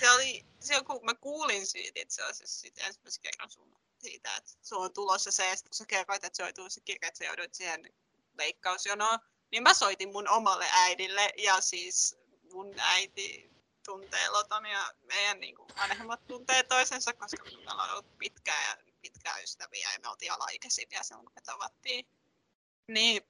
se 0.00 0.10
oli, 0.10 0.44
se 0.60 0.84
kun 0.84 1.04
mä 1.04 1.14
kuulin 1.14 1.66
siitä 1.66 2.00
itse 2.00 2.22
asiassa 2.22 2.60
sit 2.60 2.78
ensimmäisen 2.78 3.22
kerran 3.22 3.50
sun 3.50 3.81
siitä, 4.02 4.36
että 4.36 4.50
sulla 4.62 4.84
on 4.84 4.92
tulossa 4.92 5.30
se, 5.30 5.48
ja 5.48 5.56
kun 5.56 5.74
sä 5.74 5.86
kerroit, 5.86 6.24
että 6.24 6.36
se 6.36 6.44
oli 6.44 6.52
tulossa 6.52 6.80
kirja, 6.84 7.08
että 7.08 7.18
sä 7.18 7.24
joudut 7.24 7.54
siihen 7.54 7.92
leikkausjonoon, 8.38 9.18
niin 9.50 9.62
mä 9.62 9.74
soitin 9.74 10.12
mun 10.12 10.28
omalle 10.28 10.66
äidille, 10.72 11.32
ja 11.38 11.60
siis 11.60 12.16
mun 12.52 12.74
äiti 12.78 13.52
tuntee 13.84 14.28
Loton 14.28 14.66
ja 14.66 14.92
meidän 15.02 15.40
niin 15.40 15.54
kuin, 15.56 15.68
vanhemmat 15.76 16.26
tuntee 16.26 16.62
toisensa, 16.62 17.12
koska 17.12 17.44
me 17.44 17.72
ollaan 17.72 17.90
ollut 17.90 18.18
pitkään 18.18 18.68
ja 18.68 18.92
pitkään 19.02 19.42
ystäviä 19.42 19.92
ja 19.92 19.98
me 20.02 20.08
oltiin 20.08 20.32
alaikäisiä 20.32 21.02
silloin, 21.02 21.26
kun 21.26 21.34
me 21.34 21.42
tavattiin. 21.44 22.06
Niin 22.88 23.22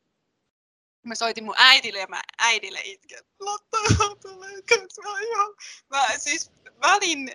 mä 1.02 1.14
soitin 1.14 1.44
mun 1.44 1.54
äidille 1.58 1.98
ja 1.98 2.06
mä 2.06 2.22
äidille 2.38 2.80
itken, 2.84 3.24
Lotta, 3.40 3.76
tulee 4.22 4.62
mä, 5.36 5.98
mä, 5.98 6.18
siis, 6.18 6.50
mä 6.82 6.96
olin, 6.96 7.32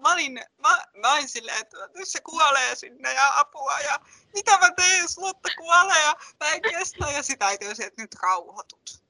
mä 0.00 0.12
olin, 0.12 0.44
mä, 0.58 0.84
mä 0.96 1.12
olin 1.12 1.28
silleen, 1.28 1.60
että 1.60 1.76
nyt 1.94 2.08
se 2.08 2.20
kuolee 2.20 2.74
sinne 2.74 3.12
ja 3.14 3.38
apua 3.38 3.80
ja 3.80 4.00
mitä 4.34 4.58
mä 4.58 4.70
teen, 4.76 5.02
jos 5.02 5.18
Lotta 5.18 5.48
kuolee 5.56 6.02
ja 6.02 6.16
mä 6.40 6.50
en 6.50 6.62
kestä 6.62 7.10
ja 7.10 7.22
sitä 7.22 7.46
äiti 7.46 7.66
oli 7.66 7.74
että 7.80 8.02
nyt 8.02 8.14
rauhoitut. 8.14 9.02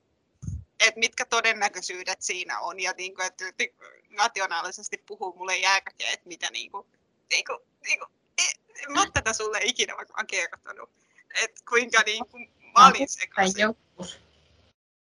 Et 0.81 0.97
mitkä 0.97 1.25
todennäköisyydet 1.25 2.23
siinä 2.23 2.61
on 2.61 2.81
ja 2.81 2.93
niinku, 2.97 3.23
että 3.23 3.45
rationaalisesti 4.19 4.99
puhuu 4.99 5.35
mulle 5.37 5.57
jälkeen, 5.57 6.15
että 6.15 6.29
mitä 6.29 6.51
niinku, 6.51 6.87
niinku, 7.31 7.67
niinku, 7.87 8.07
en, 8.39 8.93
mä 8.93 9.01
oon 9.01 9.13
tätä 9.13 9.33
sulle 9.33 9.59
ikinä 9.63 9.97
varmaan 9.97 10.27
kertonut. 10.27 10.91
Että 11.35 11.61
kuinka 11.69 12.03
niinku, 12.07 12.39
mä 12.79 12.87
olin 12.87 13.09
sekaisin. 13.09 13.67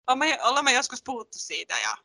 Olemme, 0.07 0.39
olemme 0.43 0.73
joskus 0.73 1.03
puhuttu 1.03 1.37
siitä 1.39 1.79
ja 1.79 1.97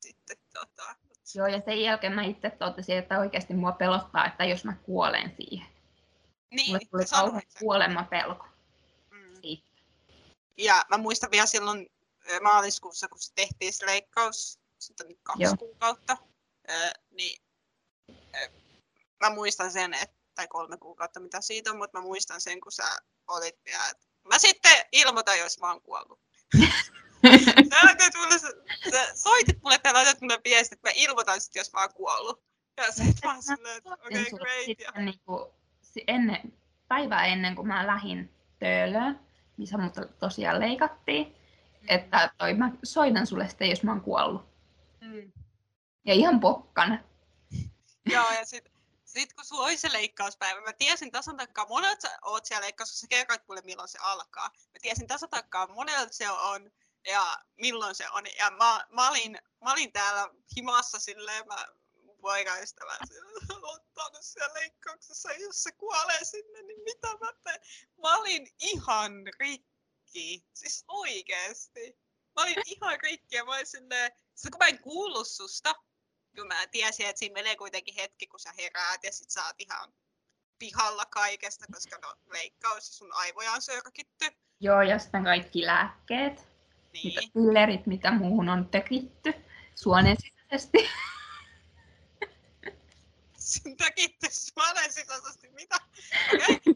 sitten 0.00 0.36
tota, 0.52 0.96
Joo, 1.34 1.46
ja 1.46 1.60
sen 1.64 1.80
jälkeen 1.82 2.12
mä 2.12 2.22
itse 2.22 2.50
totesin, 2.50 2.98
että 2.98 3.18
oikeasti 3.18 3.54
mua 3.54 3.72
pelottaa, 3.72 4.26
että 4.26 4.44
jos 4.44 4.64
mä 4.64 4.72
kuolen 4.72 5.34
siihen. 5.36 5.66
niin, 6.50 6.66
Mulle 6.66 6.80
tuli 6.90 7.04
kauhean 7.10 7.42
kuolemapelko 7.58 8.46
Mm. 9.10 9.40
siitä. 9.42 9.68
Ja 10.56 10.84
mä 10.88 10.98
muistan 10.98 11.30
vielä 11.30 11.46
silloin 11.46 11.90
maaliskuussa, 12.42 13.08
kun 13.08 13.18
se 13.20 13.32
tehtiin 13.34 13.72
se 13.72 13.86
leikkaus, 13.86 14.58
sitten 14.78 15.16
kaksi 15.22 15.42
Joo. 15.42 15.56
kuukautta, 15.56 16.16
niin 17.10 17.42
mä 19.20 19.30
muistan 19.30 19.70
sen, 19.70 19.94
että, 19.94 20.16
tai 20.34 20.48
kolme 20.48 20.76
kuukautta 20.76 21.20
mitä 21.20 21.40
siitä 21.40 21.70
on, 21.70 21.76
mutta 21.76 21.98
mä 21.98 22.04
muistan 22.04 22.40
sen, 22.40 22.60
kun 22.60 22.72
sä 22.72 22.98
olit 23.28 23.64
vielä, 23.64 23.88
että 23.90 24.06
mä 24.28 24.38
sitten 24.38 24.84
ilmoitan, 24.92 25.38
jos 25.38 25.60
mä 25.60 25.70
oon 25.70 25.82
kuollut. 25.82 26.20
Sä, 27.70 28.18
mulle, 28.18 28.38
sä, 28.38 29.14
soitit 29.14 29.62
mulle 29.62 29.78
tai 29.78 29.92
laitat 29.92 30.20
mulle 30.20 30.38
viestit, 30.44 30.72
että 30.72 30.88
mä 30.88 30.92
ilmoitan 30.96 31.40
sitten, 31.40 31.60
jos 31.60 31.72
mä 31.72 31.80
oon 31.80 31.94
kuollut. 31.94 32.42
Ja 32.76 32.92
sit 32.92 33.16
mä 33.24 33.32
oon 33.32 33.42
silleen, 33.42 33.76
että 33.76 33.90
okei, 33.94 34.18
Sitten 34.18 34.34
okay, 34.34 34.46
great. 34.46 34.66
Ja, 34.68 34.86
sitten 34.86 35.04
niin 35.04 35.20
kuin, 35.26 35.50
ennen, 36.06 36.52
päivää 36.88 37.26
ennen 37.26 37.54
kuin 37.54 37.68
mä 37.68 37.86
lähdin 37.86 38.34
töölöön, 38.58 39.20
missä 39.56 39.78
mut 39.78 39.94
tosiaan 40.18 40.60
leikattiin, 40.60 41.36
että 41.88 42.30
toi, 42.38 42.54
mä 42.54 42.70
soitan 42.82 43.26
sulle 43.26 43.48
sitten, 43.48 43.70
jos 43.70 43.82
mä 43.82 43.90
oon 43.90 44.00
kuollut. 44.00 44.48
mm. 45.00 45.32
Ja 46.04 46.14
ihan 46.14 46.40
pokkana. 46.40 46.98
Joo, 48.06 48.30
ja 48.30 48.44
sit, 48.44 48.72
sit 49.12 49.32
kun 49.32 49.44
sulla 49.44 49.62
oli 49.62 49.76
se 49.76 49.92
leikkauspäivä, 49.92 50.60
mä 50.60 50.72
tiesin 50.72 51.10
tasan 51.10 51.36
tarkkaan, 51.36 51.68
monelta 51.68 52.08
sä 52.08 52.18
oot 52.22 52.44
siellä 52.44 52.64
leikkaus, 52.64 53.00
sä 53.00 53.06
kerroit 53.08 53.42
mulle 53.48 53.62
milloin 53.64 53.88
se 53.88 53.98
alkaa. 53.98 54.48
Mä 54.48 54.78
tiesin 54.82 55.06
tasan 55.06 55.30
tarkkaan, 55.30 55.70
monelta 55.70 56.12
se 56.12 56.30
on 56.30 56.70
ja 57.06 57.38
milloin 57.56 57.94
se 57.94 58.10
on. 58.10 58.24
Ja 58.38 58.50
mä, 58.50 58.86
mä, 58.90 59.10
olin, 59.10 59.38
mä 59.64 59.72
olin 59.72 59.92
täällä 59.92 60.28
himassa 60.56 60.98
silleen, 60.98 61.46
mä 61.46 61.66
poikaystävä 62.20 62.98
ottanut 63.62 64.22
siellä 64.22 64.54
leikkauksessa, 64.54 65.32
jos 65.32 65.62
se 65.62 65.72
kuolee 65.72 66.24
sinne, 66.24 66.62
niin 66.62 66.82
mitä 66.82 67.08
mä 67.08 67.32
teen? 67.44 67.60
Mä 68.02 68.16
olin 68.16 68.48
ihan 68.60 69.12
rikki, 69.38 70.46
siis 70.54 70.84
oikeesti. 70.88 71.98
Mä 72.36 72.42
olin 72.42 72.62
ihan 72.66 73.00
rikki 73.02 73.36
ja 73.36 73.44
mä 73.44 73.54
olin 73.54 73.66
silleen, 73.66 74.12
sit 74.34 74.50
kun 74.50 74.58
mä 74.58 74.66
en 74.66 74.78
kuullut 74.78 75.28
susta, 75.28 75.74
kun 76.36 76.46
mä 76.46 76.66
tiesin, 76.66 77.06
että 77.06 77.18
siinä 77.18 77.32
menee 77.32 77.56
kuitenkin 77.56 77.94
hetki, 77.94 78.26
kun 78.26 78.40
sä 78.40 78.50
heräät 78.58 79.04
ja 79.04 79.12
sit 79.12 79.30
sä 79.30 79.46
oot 79.46 79.56
ihan 79.58 79.92
pihalla 80.58 81.04
kaikesta, 81.06 81.66
koska 81.72 81.98
no 82.02 82.14
leikkaus 82.32 82.88
ja 82.88 82.94
sun 82.94 83.12
aivoja 83.12 83.52
on 83.52 83.62
sörkitty. 83.62 84.26
Joo, 84.60 84.82
ja 84.82 84.98
sitten 84.98 85.24
kaikki 85.24 85.66
lääkkeet, 85.66 86.48
mitä 86.92 87.20
Niin. 87.20 87.32
pillerit, 87.32 87.86
mitä 87.86 88.10
muuhun 88.10 88.48
on 88.48 88.68
tökitty 88.68 89.34
suonen 89.74 90.16
sisäisesti. 90.20 90.78
Sun 93.38 93.76
tökitty 93.76 94.26
suonen 94.30 94.92
sisäisesti, 94.92 95.48
mitä? 95.48 95.76
Okay. 96.34 96.74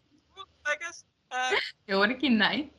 Juurikin 1.89 2.39
näin. 2.39 2.75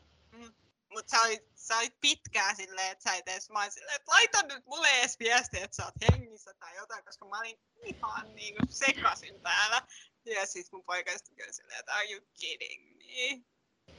Mutta 0.89 1.17
sä 1.17 1.21
olit, 1.21 1.54
sä 1.67 1.77
olit 1.77 2.01
pitkään 2.01 2.55
silleen, 2.55 2.91
että 2.91 3.03
sä 3.03 3.15
et 3.15 3.27
edes, 3.27 3.49
mä 3.49 3.69
silleen, 3.69 3.95
että 3.95 4.11
laita 4.11 4.41
nyt 4.43 4.65
mulle 4.65 4.87
edes 4.89 5.19
viestiä, 5.19 5.65
että 5.65 5.75
sä 5.75 5.85
oot 5.85 6.11
hengissä 6.11 6.53
tai 6.53 6.75
jotain, 6.75 7.05
koska 7.05 7.25
mä 7.25 7.39
olin 7.39 7.59
ihan 7.83 8.35
niinku 8.35 8.65
sekasin 8.69 9.41
täällä. 9.41 9.87
Ja 10.25 10.45
sit 10.45 10.71
mun 10.71 10.83
poikaista 10.83 11.31
oli 11.43 11.53
silleen, 11.53 11.79
että 11.79 11.93
are 11.93 12.11
you 12.11 12.21
kidding 12.39 12.97
me? 12.97 13.43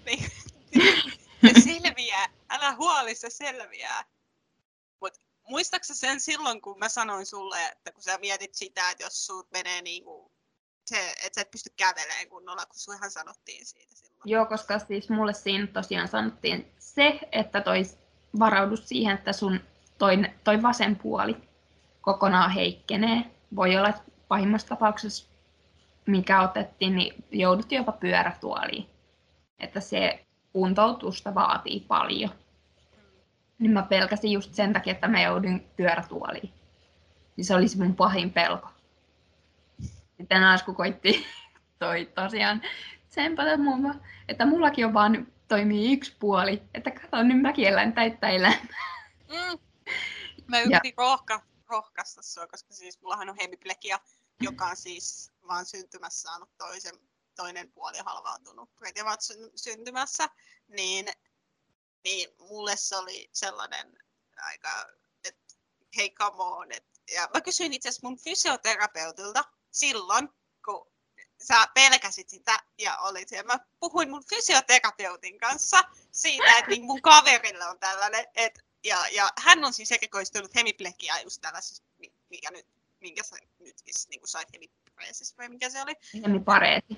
Niin, 0.07 0.31
se 1.55 1.61
selviää, 1.61 2.29
älä 2.51 2.77
huoli, 2.77 3.15
se 3.15 3.31
selviää. 3.31 4.05
Mut 5.01 5.15
muistaaksä 5.49 5.95
sen 5.95 6.21
silloin, 6.21 6.61
kun 6.61 6.79
mä 6.79 6.89
sanoin 6.89 7.27
sulle, 7.27 7.67
että 7.67 7.93
kun 7.93 8.03
sä 8.03 8.19
mietit 8.19 8.55
sitä, 8.55 8.91
että 8.91 9.05
jos 9.05 9.27
sut 9.27 9.51
menee 9.51 9.83
niinku, 9.83 10.36
se, 10.89 11.11
että 11.11 11.35
sä 11.35 11.41
et 11.41 11.51
pysty 11.51 11.71
kävelemään 11.77 12.29
kunnolla, 12.29 12.67
kun 12.67 12.79
sullehan 12.79 13.11
sanottiin 13.11 13.67
siitä 13.67 13.95
silloin. 13.95 14.23
Joo, 14.25 14.47
koska 14.47 14.79
siis 14.79 15.11
mulle 15.11 15.33
siinä 15.33 15.67
tosiaan 15.67 16.09
sanottiin 16.09 16.73
se, 16.79 17.21
että 17.33 17.61
toi 17.61 17.83
varaudu 18.39 18.77
siihen, 18.77 19.15
että 19.15 19.33
sun 19.33 19.61
toi, 19.99 20.17
toi 20.45 20.63
vasen 20.63 20.97
puoli 20.97 21.37
kokonaan 22.01 22.51
heikkenee. 22.51 23.31
Voi 23.57 23.77
olla, 23.77 23.89
että 23.89 24.03
pahimmassa 24.29 24.69
tapauksessa, 24.69 25.29
mikä 26.07 26.43
otettiin, 26.43 26.97
niin 26.97 27.25
joudut 27.31 27.73
jopa 27.73 27.93
pyörätuoliin. 27.93 28.91
Että 29.59 29.81
se 29.81 30.27
kuntoutusta 30.53 31.35
vaatii 31.35 31.81
paljon. 31.81 32.31
Niin 33.59 33.73
mä 33.73 33.83
pelkäsin 33.83 34.33
just 34.33 34.55
sen 34.55 34.73
takia, 34.73 34.93
että 34.93 35.09
mä 35.09 35.23
joudun 35.23 35.61
pyörätuoliin. 35.77 36.53
Niin 37.37 37.45
se 37.45 37.55
oli 37.55 37.69
se 37.69 37.79
mun 37.79 37.97
pahin 37.97 38.33
pelko. 38.33 38.69
Sitten 40.17 40.45
Asku 40.45 40.75
koitti 40.75 41.27
toi 41.79 42.13
tosiaan 42.15 42.63
tsempata 43.09 43.57
mua, 43.57 43.95
että 44.29 44.47
mullakin 44.47 44.87
on 44.87 44.95
vaan 44.95 45.33
toimii 45.49 45.93
yksi 45.93 46.17
puoli, 46.21 46.63
että 46.75 46.91
kato 46.91 47.23
nyt 47.23 47.43
mäkin 47.43 47.69
elän 47.69 47.93
täyttä 47.93 48.29
elämää. 48.29 48.67
Mm. 49.29 49.59
Mä 50.47 50.61
yritin 50.61 50.95
rohka, 50.97 51.43
rohkaista 51.69 52.23
sua, 52.23 52.47
koska 52.47 52.75
siis 52.75 53.01
mullahan 53.01 53.29
on 53.29 53.37
hemiplekia, 53.43 54.01
joka 54.41 54.67
on 54.67 54.77
siis 54.77 55.33
vaan 55.49 55.67
syntymässä 55.67 56.23
saanut 56.23 56.57
toisen, 56.59 56.95
toinen 57.37 57.73
puoli 57.73 57.99
halvaantunut 58.05 58.77
pretty 58.77 59.03
much 59.03 59.21
syn- 59.21 59.53
syntymässä, 59.55 60.29
niin, 60.69 61.07
niin 62.05 62.29
mulle 62.39 62.77
se 62.77 62.97
oli 62.97 63.31
sellainen 63.33 63.99
aika, 64.43 64.87
että 65.25 65.55
hei 65.97 66.11
come 66.11 66.43
on. 66.43 66.73
Et, 66.73 66.85
ja 67.15 67.29
mä 67.35 67.41
kysyin 67.41 67.73
itse 67.73 67.89
asiassa 67.89 68.07
mun 68.09 68.19
fysioterapeutilta 68.19 69.45
silloin, 69.77 70.29
kun 70.65 70.93
sä 71.43 71.67
pelkäsit 71.75 72.29
sitä 72.29 72.59
ja 72.79 72.97
olit 72.97 73.29
siellä. 73.29 73.53
Mä 73.55 73.67
puhuin 73.81 74.11
mun 74.11 74.25
fysioterapeutin 74.25 75.39
kanssa 75.39 75.85
siitä, 76.13 76.59
että 76.59 76.71
niin 76.71 76.85
mun 76.85 77.03
kaverilla 77.03 77.69
on 77.69 77.79
tällainen, 77.79 78.27
että 78.35 78.61
ja, 78.85 79.09
ja 79.13 79.31
hän 79.39 79.65
on 79.65 79.73
siis 79.73 79.93
erikoistunut 79.93 80.55
hemiplekiaan 80.55 81.23
just 81.23 81.41
tällaisessa, 81.41 81.83
mi- 81.99 82.13
mikä 82.31 82.51
nyt, 82.51 82.67
minkä 83.01 83.23
sä 83.23 83.37
nyt 83.59 83.79
siis, 83.79 84.09
niin 84.09 84.21
kuin 84.21 84.29
sait 84.29 84.49
hemipreesis 84.53 85.39
vai 85.39 85.49
mikä 85.49 85.71
se 85.71 85.83
oli. 85.83 85.95
Semi 86.23 86.41
pareeti. 86.41 86.97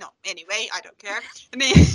No, 0.00 0.14
anyway, 0.30 0.62
I 0.62 0.80
don't 0.88 0.96
care. 1.04 1.26
Niin. 1.56 1.86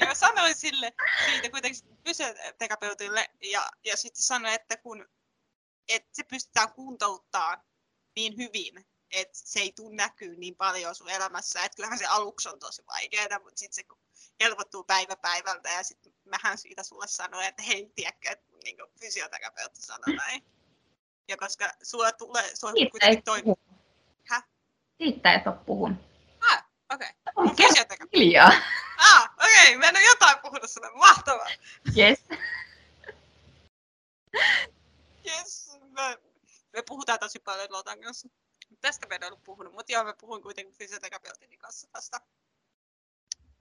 ja 0.06 0.14
sanoin 0.14 0.54
sille 0.54 0.92
siitä 1.30 1.50
kuitenkin 1.50 1.98
fysioterapeutille 2.04 3.30
ja, 3.42 3.70
ja 3.84 3.96
sitten 3.96 4.22
sanoin, 4.22 4.54
että 4.54 4.76
kun 4.76 5.06
että 5.88 6.08
se 6.12 6.22
pystytään 6.22 6.72
kuntouttamaan 6.72 7.60
niin 8.16 8.36
hyvin, 8.36 8.86
et 9.10 9.28
se 9.32 9.60
ei 9.60 9.72
tule 9.72 9.96
näkyy 9.96 10.36
niin 10.36 10.56
paljon 10.56 10.94
sun 10.94 11.10
elämässä. 11.10 11.64
Et 11.64 11.74
kyllähän 11.74 11.98
se 11.98 12.06
aluksi 12.06 12.48
on 12.48 12.58
tosi 12.58 12.82
vaikeaa, 12.86 13.38
mutta 13.38 13.58
sitten 13.58 13.74
se 13.74 13.82
kun 13.82 13.98
helpottuu 14.40 14.84
päivä 14.84 15.16
päivältä 15.16 15.68
ja 15.68 15.82
sitten 15.82 16.12
mähän 16.24 16.58
siitä 16.58 16.82
sulle 16.82 17.06
sanoin, 17.08 17.46
että 17.46 17.62
hei, 17.62 17.92
tiedätkö, 17.94 18.30
että 18.30 18.52
niin 18.64 18.76
fysioterapeutti 19.00 19.82
sanoi 19.82 20.16
näin. 20.16 20.44
Ja 21.28 21.36
koska 21.36 21.72
sulla 21.82 22.12
tulee, 22.12 22.56
sulla 22.56 22.72
Siitä 22.72 22.90
kuitenkin 22.90 23.18
ei 23.18 23.22
toi... 23.22 23.42
puhu. 23.42 23.58
Häh? 24.24 24.44
Siitä 24.98 25.34
et 25.34 25.46
ole 25.46 25.56
puhunut. 25.66 25.98
Ah, 26.50 26.64
okei. 26.94 27.08
Okay. 27.36 27.56
Fysioterapeutti. 27.56 28.18
Hiljaa. 28.18 28.52
Ah, 28.98 29.30
okei, 29.44 29.68
okay. 29.68 29.76
mä 29.76 29.88
en 29.88 29.96
ole 29.96 30.04
jotain 30.06 30.38
puhunut 30.38 30.70
sulle. 30.70 30.90
Mahtavaa. 30.90 31.48
Yes. 31.96 32.24
Yes. 35.26 35.78
Me, 35.90 36.18
me 36.76 36.82
puhutaan 36.82 37.18
tosi 37.18 37.38
paljon 37.38 37.72
Lotan 37.72 38.00
kanssa. 38.00 38.28
Tästä 38.80 39.06
me 39.06 39.14
en 39.14 39.24
ollut 39.24 39.44
puhunut, 39.44 39.74
mutta 39.74 39.92
joo, 39.92 40.04
mä 40.04 40.14
puhuin 40.20 40.42
kuitenkin 40.42 40.74
fysioterapeutin 40.74 41.58
kanssa 41.58 41.88
tästä, 41.92 42.20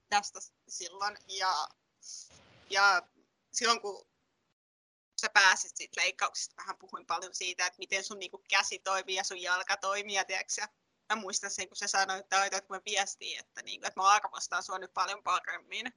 tästä 0.10 0.40
silloin. 0.68 1.18
Ja, 1.28 1.68
ja 2.70 3.02
silloin 3.52 3.82
kun 3.82 4.08
sä 5.22 5.30
pääsit 5.30 5.78
siitä 5.78 6.02
leikkauksesta, 6.02 6.56
vähän 6.58 6.78
puhuin 6.78 7.06
paljon 7.06 7.36
siitä, 7.36 7.66
että 7.66 7.80
miten 7.80 8.04
sun 8.04 8.20
niinku 8.20 8.44
käsi 8.50 8.80
toimii 8.80 9.16
ja 9.16 9.24
sun 9.24 9.42
jalka 9.42 9.78
toimii. 9.78 10.16
Ja 10.16 10.26
tiedätkö, 10.26 10.68
mä 11.10 11.16
muistan 11.16 11.52
sen, 11.52 11.68
kun 11.68 11.78
sä 11.78 11.88
sanoit, 11.88 12.20
että 12.20 12.40
laitat 12.40 12.70
mä 12.70 12.82
viestiin, 12.86 13.40
että, 13.40 13.62
niinku, 13.62 13.88
että 13.88 14.00
mä 14.00 14.08
arvostan 14.08 14.64
sua 14.64 14.80
nyt 14.80 14.94
paljon 14.94 15.24
paremmin. 15.24 15.94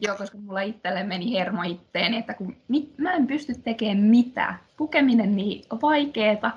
Joo, 0.00 0.16
koska 0.16 0.38
mulla 0.38 0.60
itselle 0.60 1.02
meni 1.02 1.32
hermo 1.32 1.62
itteeni, 1.62 2.16
että 2.16 2.34
kun 2.34 2.56
mit, 2.68 2.98
mä 2.98 3.12
en 3.12 3.26
pysty 3.26 3.54
tekemään 3.54 3.98
mitään. 3.98 4.60
Pukeminen 4.76 5.36
niin 5.36 5.64
vaikeeta 5.82 6.50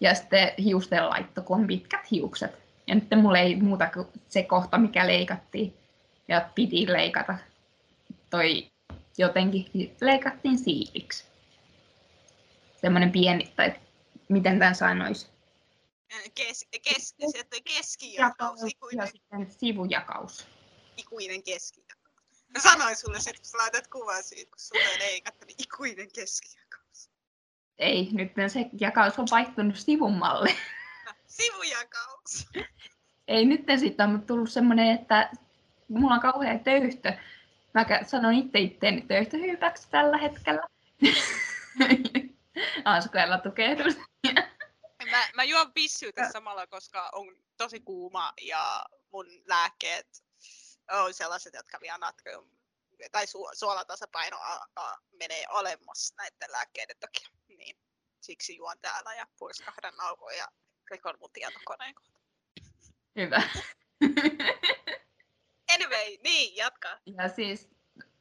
ja 0.00 0.14
sitten 0.14 0.52
hiusten 0.58 1.08
laitto, 1.08 1.42
kun 1.42 1.60
on 1.60 1.66
pitkät 1.66 2.10
hiukset. 2.10 2.58
Ja 2.86 2.94
nyt 2.94 3.04
mulla 3.16 3.38
ei 3.38 3.56
muuta 3.56 3.90
kuin 3.94 4.06
se 4.28 4.42
kohta, 4.42 4.78
mikä 4.78 5.06
leikattiin. 5.06 5.74
Ja 6.28 6.48
piti 6.54 6.92
leikata. 6.92 7.38
Toi 8.30 8.66
jotenkin 9.18 9.96
leikattiin 10.00 10.58
siipiksi. 10.58 11.24
Semmoinen 12.80 13.12
pieni, 13.12 13.52
tai 13.56 13.74
miten 14.28 14.58
tämän 14.58 14.74
sanoisi? 14.74 15.26
Kes, 16.34 16.66
kes, 16.82 17.14
toi 17.50 17.60
keskijakaus, 17.64 18.60
ja 18.60 18.66
ikuinen, 18.66 19.08
sitten 19.08 19.46
sivujakaus. 19.50 20.46
ikuinen 20.96 21.42
keskijakaus. 21.42 21.97
Mä 22.48 22.60
sanoin 22.60 22.96
sulle 22.96 23.20
sit, 23.20 23.36
kun 23.36 23.46
sä 23.46 23.58
laitat 23.58 23.86
kuvan 23.86 24.22
siitä, 24.22 24.50
kun 24.50 24.58
sulle 24.58 24.84
ei 24.84 24.98
leikattu, 24.98 25.46
niin 25.46 25.56
ikuinen 25.58 26.08
keskijakaus. 26.12 27.10
Ei, 27.78 28.08
nyt 28.12 28.32
se 28.48 28.66
jakaus 28.80 29.18
on 29.18 29.26
vaihtunut 29.30 29.76
sivummalle. 29.76 30.56
Sivujakaus. 31.26 32.48
Ei, 33.28 33.44
nyt 33.44 33.60
siitä 33.78 34.04
on 34.04 34.22
tullut 34.26 34.50
semmoinen, 34.50 34.94
että 34.94 35.30
mulla 35.88 36.14
on 36.14 36.20
kauhea 36.20 36.58
töyhtö. 36.58 37.12
Mä 37.74 37.86
sanon 38.06 38.34
itse 38.34 38.58
itteeni 38.58 39.02
töyhtöhyypäksi 39.02 39.88
tällä 39.90 40.18
hetkellä. 40.18 40.62
Askeella 42.84 43.38
tukehdus. 43.38 43.96
Mä, 45.10 45.28
mä 45.34 45.44
juon 45.44 45.72
bissyytä 45.72 46.32
samalla, 46.32 46.66
koska 46.66 47.10
on 47.12 47.36
tosi 47.56 47.80
kuuma 47.80 48.32
ja 48.40 48.84
mun 49.12 49.26
lääkkeet 49.46 50.27
on 50.90 51.14
sellaiset, 51.14 51.54
jotka 51.54 51.78
vie 51.80 51.98
natrium 51.98 52.50
tai 53.12 53.26
su, 53.26 53.48
suolatasapaino 53.52 54.36
a, 54.36 54.66
a, 54.76 54.96
menee 55.20 55.44
alemmas 55.48 56.14
näiden 56.16 56.52
lääkkeiden 56.52 56.96
takia. 57.00 57.28
Niin, 57.48 57.76
siksi 58.20 58.56
juon 58.56 58.76
täällä 58.80 59.14
ja 59.14 59.26
purskahdan 59.38 59.96
nauhoja 59.96 60.36
ja 60.38 60.48
rikon 60.90 61.14
mun 61.20 61.30
tietokoneen 61.32 61.94
kohta. 61.94 62.20
Hyvä. 63.16 63.42
Anyway, 65.74 66.16
niin, 66.24 66.56
jatka. 66.56 66.98
Ja 67.06 67.28
siis, 67.28 67.68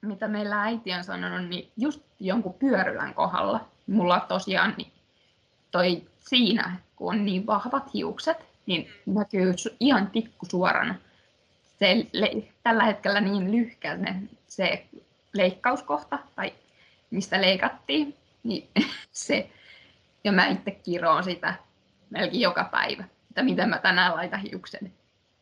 mitä 0.01 0.27
meillä 0.27 0.61
äiti 0.61 0.93
on 0.93 1.03
sanonut, 1.03 1.49
niin 1.49 1.71
just 1.77 2.01
jonkun 2.19 2.53
pyörylän 2.53 3.13
kohdalla, 3.13 3.71
mulla 3.87 4.19
tosiaan 4.19 4.73
niin 4.77 4.93
toi 5.71 6.09
siinä, 6.17 6.79
kun 6.95 7.13
on 7.13 7.25
niin 7.25 7.47
vahvat 7.47 7.93
hiukset, 7.93 8.37
niin 8.65 8.93
näkyy 9.05 9.51
su- 9.51 9.75
ihan 9.79 10.11
tikkusuorana. 10.11 10.95
Se 11.79 12.07
le- 12.13 12.43
tällä 12.63 12.83
hetkellä 12.83 13.21
niin 13.21 13.51
lyhkäinen 13.51 14.29
se 14.47 14.85
leikkauskohta, 15.33 16.19
tai 16.35 16.53
mistä 17.09 17.41
leikattiin, 17.41 18.15
niin 18.43 18.69
se, 19.11 19.49
ja 20.23 20.31
mä 20.31 20.47
itse 20.47 20.71
kiroon 20.71 21.23
sitä 21.23 21.53
melkein 22.09 22.41
joka 22.41 22.63
päivä, 22.63 23.03
että 23.29 23.43
miten 23.43 23.69
mä 23.69 23.77
tänään 23.77 24.15
laitan 24.15 24.39
hiuksen. 24.39 24.93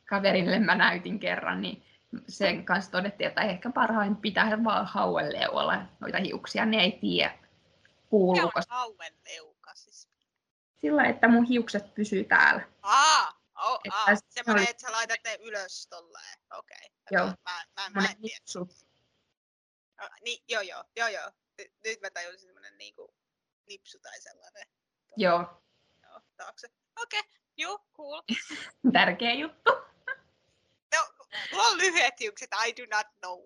Kaverille 0.05 0.59
mä 0.59 0.75
näytin 0.75 1.19
kerran, 1.19 1.61
niin 1.61 1.83
sen 2.27 2.65
kanssa 2.65 2.91
todettiin, 2.91 3.27
että 3.27 3.41
ehkä 3.41 3.69
parhain 3.69 4.15
pitää 4.15 4.63
vaan 4.63 4.85
hauenleualla 4.85 5.81
noita 5.99 6.17
hiuksia, 6.17 6.65
ne 6.65 6.77
ei 6.77 6.91
tiedä 6.91 7.31
Mikä 7.31 7.47
kuuluuko 8.09 8.59
on 8.59 8.63
hauen 8.69 9.13
leuka 9.25 9.71
siis? 9.73 10.09
sillä, 10.77 11.03
että 11.03 11.27
mun 11.27 11.45
hiukset 11.45 11.93
pysyy 11.95 12.23
täällä. 12.23 12.61
Aa, 12.81 13.33
oh, 13.65 13.79
aa. 13.91 14.15
se 14.15 14.21
semmoinen, 14.29 14.63
oli- 14.63 14.69
että 14.69 14.81
sä 14.81 14.91
laitat 14.91 15.19
ne 15.25 15.37
ylös 15.41 15.87
tolleen. 15.87 16.39
Okei. 16.53 16.89
Joo. 17.11 17.25
Mä, 17.25 17.33
mä, 17.45 17.63
mä 17.75 17.83
Semmoinen 17.83 18.11
en 18.11 18.21
tiedä. 18.21 18.39
No, 20.01 20.09
niin, 20.23 20.43
joo, 20.47 20.61
joo, 20.61 20.83
joo, 20.95 21.07
joo. 21.07 21.31
Nyt, 21.83 22.01
mä 22.01 22.09
tajusin 22.09 22.39
semmoinen 22.39 22.77
niinku 22.77 23.13
nipsu 23.67 23.99
tai 23.99 24.21
sellainen. 24.21 24.67
Joo, 25.17 25.61
Joo, 26.03 26.21
taakse. 26.37 26.67
Okei, 27.01 27.19
okay. 27.19 27.31
joo, 27.57 27.79
cool. 27.97 28.21
tärkeä 28.93 29.33
juttu. 29.33 29.71
No, 30.95 31.27
mulla 31.51 31.63
on 31.63 31.77
lyhyet 31.77 32.19
hiukset, 32.19 32.49
I 32.67 32.73
do 32.77 32.97
not 32.97 33.07
know. 33.21 33.39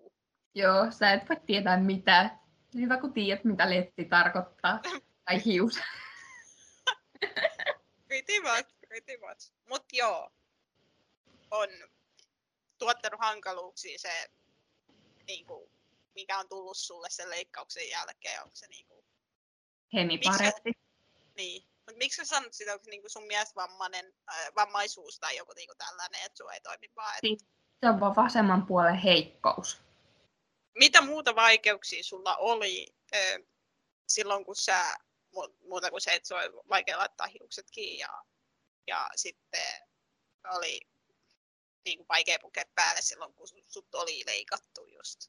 Joo, 0.54 0.90
sä 0.90 1.12
et 1.12 1.28
voi 1.28 1.36
tietää 1.46 1.76
mitään. 1.80 2.40
Hyvä 2.74 2.96
kun 2.96 3.12
tiedät, 3.12 3.44
mitä 3.44 3.70
letti 3.70 4.04
tarkoittaa. 4.04 4.80
Tai 5.24 5.44
hius. 5.44 5.80
Pretty 8.08 8.40
much, 8.40 8.79
pretty 8.90 9.16
much. 9.20 9.52
Mut 9.68 9.84
joo, 9.92 10.30
on 11.50 11.68
tuottanut 12.78 13.20
hankaluuksia 13.20 13.98
se, 13.98 14.30
niinku, 15.26 15.70
mikä 16.14 16.38
on 16.38 16.48
tullut 16.48 16.76
sulle 16.76 17.10
sen 17.10 17.30
leikkauksen 17.30 17.88
jälkeen. 17.90 18.42
Onko 18.42 18.54
se 18.56 18.66
niinku, 18.66 19.04
Hemiparetti. 19.94 20.72
niin. 21.36 21.62
Mut 21.86 21.96
miksi 21.96 22.16
sä 22.16 22.24
sanot 22.24 22.52
sitä, 22.54 22.72
onko 22.72 22.84
niinku 22.90 23.08
sun 23.08 23.26
mielestä 23.26 23.54
vammainen, 23.54 24.14
äh, 24.32 24.48
vammaisuus 24.56 25.18
tai 25.20 25.36
joku 25.36 25.52
niinku 25.56 25.74
tällainen, 25.78 26.20
että 26.26 26.36
sun 26.36 26.52
ei 26.52 26.60
toimi 26.60 26.90
vaan. 26.96 27.14
Et, 27.14 27.20
Siis- 27.20 27.44
Se 27.80 27.88
on 27.88 28.00
vaan 28.00 28.16
vasemman 28.16 28.66
puolen 28.66 28.94
heikkous. 28.96 29.78
mitä 30.74 31.00
muuta 31.02 31.34
vaikeuksia 31.34 32.02
sulla 32.02 32.36
oli 32.36 32.94
ö, 33.14 33.44
silloin, 34.08 34.44
kun 34.44 34.56
sä, 34.56 34.94
mu- 35.36 35.54
muuta 35.68 35.90
kuin 35.90 36.00
se, 36.00 36.14
että 36.14 36.28
se 36.28 36.34
oli 36.34 36.52
vaikea 36.68 36.98
laittaa 36.98 37.26
hiukset 37.26 37.70
kiinni 37.70 37.98
ja, 37.98 38.24
ja 38.90 39.08
sitten 39.16 39.80
oli 40.54 40.80
niin 41.84 41.98
kuin 41.98 42.08
vaikea 42.08 42.38
pukea 42.40 42.64
päälle 42.74 43.00
silloin, 43.02 43.34
kun 43.34 43.48
sut- 43.48 44.00
oli 44.00 44.22
leikattu 44.26 44.86
just. 44.86 45.20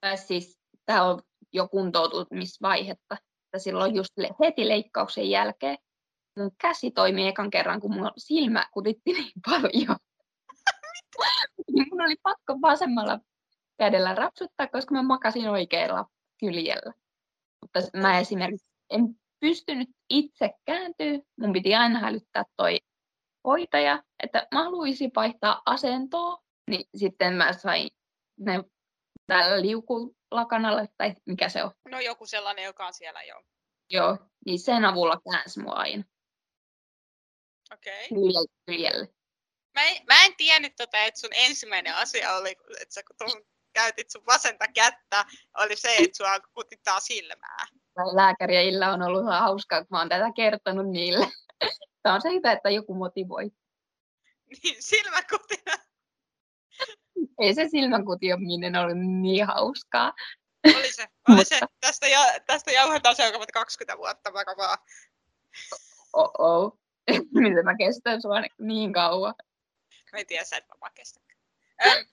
Tai 0.00 0.18
siis 0.18 0.58
tämä 0.86 1.04
on 1.04 1.22
jo 1.52 1.68
kuntoutumisvaihetta. 1.68 3.16
Että 3.44 3.58
silloin 3.58 3.94
just 3.94 4.12
heti 4.40 4.68
leikkauksen 4.68 5.30
jälkeen 5.30 5.78
mun 6.36 6.50
käsi 6.60 6.90
toimi 6.90 7.28
ekan 7.28 7.50
kerran, 7.50 7.80
kun 7.80 7.94
mun 7.94 8.10
silmä 8.16 8.66
kutitti 8.72 9.12
niin 9.12 9.32
paljon. 9.46 9.96
Mun 11.90 12.02
oli 12.02 12.16
pakko 12.22 12.60
vasemmalla 12.62 13.20
kädellä 13.78 14.14
rapsuttaa, 14.14 14.66
koska 14.66 14.94
mä 14.94 15.02
makasin 15.02 15.48
oikealla 15.48 16.04
kyljellä. 16.40 16.92
Mutta 17.62 17.98
mä 18.00 18.18
esimerkiksi 18.18 18.66
en 18.90 19.20
pystynyt 19.40 19.88
itse 20.10 20.50
kääntyä. 20.64 21.18
Mun 21.40 21.52
piti 21.52 21.74
aina 21.74 21.98
hälyttää 21.98 22.44
toi 22.56 22.78
hoitaja, 23.46 24.02
että 24.22 24.46
mä 24.54 24.64
haluaisin 24.64 25.10
vaihtaa 25.16 25.62
asentoa. 25.66 26.38
Niin 26.70 26.84
sitten 26.96 27.34
mä 27.34 27.52
sain 27.52 27.90
ne 28.40 28.64
tällä 29.26 29.62
liukulakanalla, 29.62 30.86
tai 30.96 31.14
mikä 31.26 31.48
se 31.48 31.64
on. 31.64 31.70
No 31.88 32.00
joku 32.00 32.26
sellainen, 32.26 32.64
joka 32.64 32.86
on 32.86 32.94
siellä 32.94 33.22
jo. 33.22 33.42
Joo, 33.90 34.18
niin 34.46 34.58
sen 34.58 34.84
avulla 34.84 35.20
käänsi 35.30 35.60
mua 35.60 35.72
aina 35.72 36.04
Okei. 37.74 38.08
Okay. 38.10 39.06
Mä, 39.74 39.84
en, 39.84 40.02
mä 40.06 40.24
en 40.24 40.36
tiennyt 40.36 40.72
tota, 40.76 40.98
että 40.98 41.20
sun 41.20 41.30
ensimmäinen 41.32 41.94
asia 41.94 42.36
oli, 42.36 42.50
että 42.80 42.94
sä 42.94 43.02
kun 43.02 43.16
tuohon 43.18 43.44
käytit 43.72 44.10
sun 44.10 44.26
vasenta 44.26 44.64
kättä, 44.74 45.24
oli 45.56 45.76
se, 45.76 45.96
että 45.96 46.16
sua 46.16 46.40
kutittaa 46.54 47.00
silmää. 47.00 47.66
Tai 47.96 48.16
Lääkäriillä 48.16 48.92
on 48.92 49.02
ollut 49.02 49.22
ihan 49.22 49.40
hauskaa, 49.40 49.78
kun 49.80 49.86
mä 49.90 49.98
oon 49.98 50.08
tätä 50.08 50.32
kertonut 50.36 50.86
niille. 50.88 51.26
Tämä 52.02 52.14
on 52.14 52.22
se 52.22 52.28
hyvä, 52.30 52.52
että 52.52 52.70
joku 52.70 52.94
motivoi. 52.94 53.50
Niin 54.62 54.82
silmäkutina. 54.82 55.72
Ei 57.40 57.54
se 57.54 57.68
silmänkutionminen 57.68 58.76
ollut 58.76 58.98
niin 58.98 59.46
hauskaa. 59.46 60.12
Oli 60.66 60.92
se, 60.92 61.06
oli 61.28 61.44
se. 61.44 61.54
Mutta- 61.54 61.76
Tästä, 61.80 62.08
ja, 62.08 62.20
tästä 62.46 62.70
jauhetaan 62.70 63.16
seuraavat 63.16 63.52
20 63.52 63.98
vuotta 63.98 64.32
varmaan. 64.32 64.78
Oh-oh. 66.12 66.78
miten 67.34 67.64
mä 67.64 67.76
kestän 67.76 68.22
sua 68.22 68.36
niin 68.58 68.92
kauan. 68.92 69.34
Mä 70.12 70.18
en 70.18 70.26
tiedä, 70.26 70.44
sä 70.44 70.56
et 70.56 70.68
varmaan 70.68 70.92
kestä. 70.94 71.20
Ähm. 71.86 72.06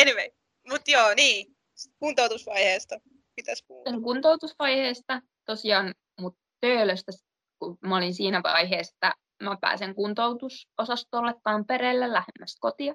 Anyway, 0.00 0.28
mut 0.68 0.88
joo, 0.88 1.14
niin. 1.14 1.56
Kuntoutusvaiheesta. 1.98 3.00
Pitäis 3.36 3.64
puhua. 3.68 3.84
Kuntoutusvaiheesta 4.02 5.20
tosiaan 5.44 5.94
mut 6.20 6.34
töölöstä, 6.60 7.12
kun 7.58 7.78
mä 7.80 7.96
olin 7.96 8.14
siinä 8.14 8.42
vaiheessa, 8.42 8.96
että 8.96 9.14
mä 9.42 9.56
pääsen 9.60 9.94
kuntoutusosastolle 9.94 11.34
Tampereelle 11.42 12.12
lähemmäs 12.12 12.56
kotia. 12.60 12.92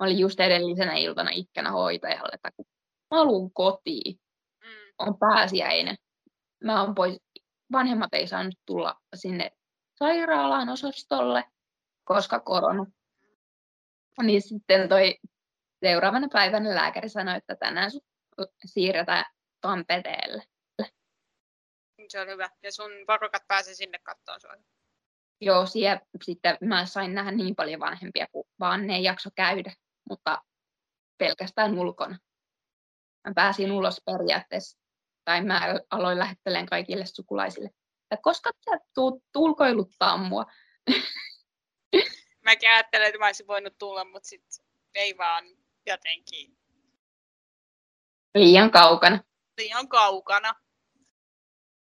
Mä 0.00 0.06
olin 0.06 0.18
just 0.18 0.40
edellisenä 0.40 0.94
iltana 0.94 1.30
ikkänä 1.32 1.70
hoitajalle, 1.70 2.34
että 2.34 2.50
kun 2.56 2.66
mä 3.10 3.18
haluan 3.18 3.50
kotiin, 3.52 4.20
Mm. 4.64 5.06
on 5.06 5.18
pääsiäinen. 5.18 5.96
Mä 6.64 6.82
oon 6.82 6.94
pois, 6.94 7.16
vanhemmat 7.72 8.14
ei 8.14 8.26
saanut 8.26 8.54
tulla 8.66 8.94
sinne 9.14 9.50
sairaalaan 9.98 10.68
osastolle, 10.68 11.44
koska 12.04 12.40
korona. 12.40 12.86
Niin 14.22 14.42
sitten 14.42 14.88
toi 14.88 15.16
seuraavana 15.84 16.28
päivänä 16.32 16.74
lääkäri 16.74 17.08
sanoi, 17.08 17.36
että 17.36 17.56
tänään 17.56 17.90
sut 17.90 18.04
siirretään 18.64 19.24
Tampereelle. 19.66 20.42
Se 22.08 22.20
on 22.20 22.28
hyvä. 22.28 22.50
Ja 22.62 22.72
sun 22.72 22.90
varokat 23.06 23.42
pääsee 23.48 23.74
sinne 23.74 23.98
kattoon 23.98 24.40
sua. 24.40 24.54
Joo, 25.40 25.66
siellä 25.66 26.00
sitten 26.24 26.58
mä 26.60 26.86
sain 26.86 27.14
nähdä 27.14 27.30
niin 27.30 27.56
paljon 27.56 27.80
vanhempia, 27.80 28.26
kun 28.32 28.44
vaan 28.60 28.86
ne 28.86 28.96
ei 28.96 29.02
jakso 29.02 29.30
käydä, 29.34 29.72
mutta 30.08 30.42
pelkästään 31.18 31.78
ulkona. 31.78 32.18
Mä 33.28 33.34
pääsin 33.34 33.72
ulos 33.72 34.02
periaatteessa, 34.04 34.78
tai 35.24 35.44
mä 35.44 35.60
aloin 35.90 36.18
lähettelemään 36.18 36.66
kaikille 36.66 37.06
sukulaisille, 37.06 37.70
että 38.10 38.22
koska 38.22 38.50
sä 38.64 38.78
tuut 38.94 39.22
ulkoiluttaa 39.36 40.16
mua. 40.16 40.46
Mäkin 42.44 42.70
ajattelin, 42.70 43.06
että 43.06 43.18
mä 43.18 43.26
olisin 43.26 43.46
voinut 43.46 43.78
tulla, 43.78 44.04
mutta 44.04 44.28
sit 44.28 44.44
ei 44.94 45.18
vaan 45.18 45.44
jotenkin 45.86 46.56
Liian 48.34 48.70
kaukana. 48.70 49.20
Liian 49.56 49.88
kaukana. 49.88 50.54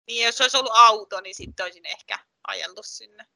Niin 0.07 0.27
jos 0.27 0.41
olisi 0.41 0.57
ollut 0.57 0.73
auto, 0.75 1.21
niin 1.21 1.35
sitten 1.35 1.65
olisin 1.65 1.87
ehkä 1.87 2.19
ajellut 2.47 2.87
sinne. 2.87 3.27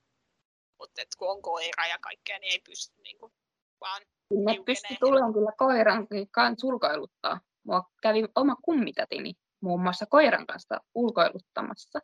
Mutta 0.78 1.02
kun 1.18 1.30
on 1.30 1.42
koira 1.42 1.86
ja 1.86 1.98
kaikkea, 1.98 2.38
niin 2.38 2.52
ei 2.52 2.60
pysty 2.60 3.02
niinku 3.02 3.32
vaan 3.80 4.02
Sinne 4.28 4.64
pystyi 4.66 4.96
tulemaan 5.00 5.32
kyllä 5.32 5.52
koiran 5.58 6.06
kanssa 6.30 6.66
ulkoiluttaa. 6.66 7.40
Mua 7.64 7.82
kävi 8.02 8.24
oma 8.34 8.56
kummitätini 8.62 9.34
muun 9.60 9.82
muassa 9.82 10.06
koiran 10.06 10.46
kanssa 10.46 10.80
ulkoiluttamassa. 10.94 11.98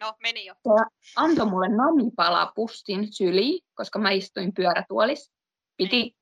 No, 0.00 0.14
meni 0.22 0.46
jo. 0.46 0.54
Antoi 1.16 1.46
mulle 1.46 1.68
namipalaa 1.68 2.52
pussin 2.54 3.12
syliin, 3.12 3.64
koska 3.74 3.98
mä 3.98 4.10
istuin 4.10 4.54
pyörätuolissa. 4.54 5.32
Piti 5.76 6.16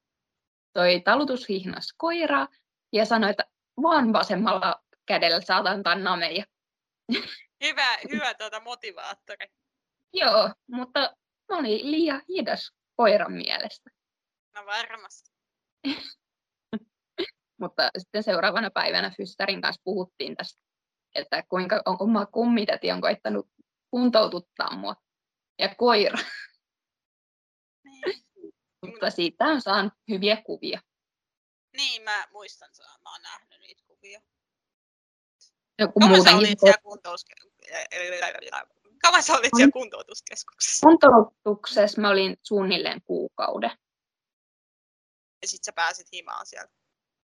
toi 0.73 1.01
talutushihnas 1.05 1.95
koiraa 1.97 2.49
ja 2.93 3.07
sanoi, 3.07 3.31
että 3.31 3.45
vaan 3.83 4.13
vasemmalla 4.13 4.84
kädellä 5.07 5.41
saat 5.41 5.67
antaa 5.67 5.95
nameja. 5.95 6.45
Hyvä, 7.65 7.97
hyvä 8.13 8.35
tuota 8.35 8.61
motivaattori. 8.61 9.47
Joo, 10.13 10.55
mutta 10.71 11.01
mä 11.49 11.59
olin 11.59 11.91
liian 11.91 12.23
hidas 12.29 12.73
koiran 12.97 13.33
mielestä. 13.33 13.91
No 14.55 14.67
varmasti. 14.67 15.31
Mutta 17.61 17.91
sitten 17.99 18.23
seuraavana 18.23 18.71
päivänä 18.71 19.13
Fystärin 19.17 19.61
kanssa 19.61 19.83
puhuttiin 19.85 20.37
tästä, 20.37 20.63
että 21.15 21.43
kuinka 21.49 21.83
on 21.87 21.97
oma 22.01 22.27
kummitäti 22.27 22.93
on 22.93 23.01
koittanut 23.01 23.49
kuntoututtaa 23.91 24.77
mua 24.77 24.97
ja 25.59 25.75
koira. 25.75 26.19
Niin, 27.85 28.25
Mutta 28.87 29.11
siitä 29.11 29.45
on 29.45 29.61
saanut 29.61 29.93
hyviä 30.11 30.43
kuvia. 30.47 30.81
niin 31.77 32.03
mä 32.03 32.27
muistan 32.33 32.69
sen. 32.73 32.87
Mä 32.87 33.13
oon 33.13 33.23
nähnyt. 33.23 33.54
Joku 35.79 36.01
Kauan 36.01 36.17
muutenkin 36.17 36.39
olit 36.39 36.61
siellä 36.61 36.79
kuntoutuske... 36.83 37.35
Kauan 39.03 39.23
sä 39.23 39.33
olit 39.33 39.51
siellä 39.57 39.73
kuntoutuskeskuksessa? 39.73 40.87
kuntoutuksessa 40.87 42.01
mä 42.01 42.11
olin 42.11 42.37
suunnilleen 42.43 43.03
kuukauden. 43.03 43.71
Ja 45.43 45.49
sit 45.49 45.65
sä 45.65 45.73
pääsit 45.73 46.07
himaan 46.13 46.47
sieltä. 46.47 46.73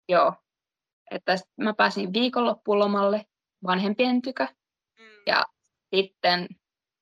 Joo. 0.09 0.35
Että 1.11 1.37
mä 1.57 1.75
pääsin 1.75 2.13
viikonloppulomalle 2.13 3.27
vanhempien 3.67 4.23
tykö. 4.23 4.47
Mm. 4.99 5.05
Ja 5.27 5.45
sitten 5.95 6.49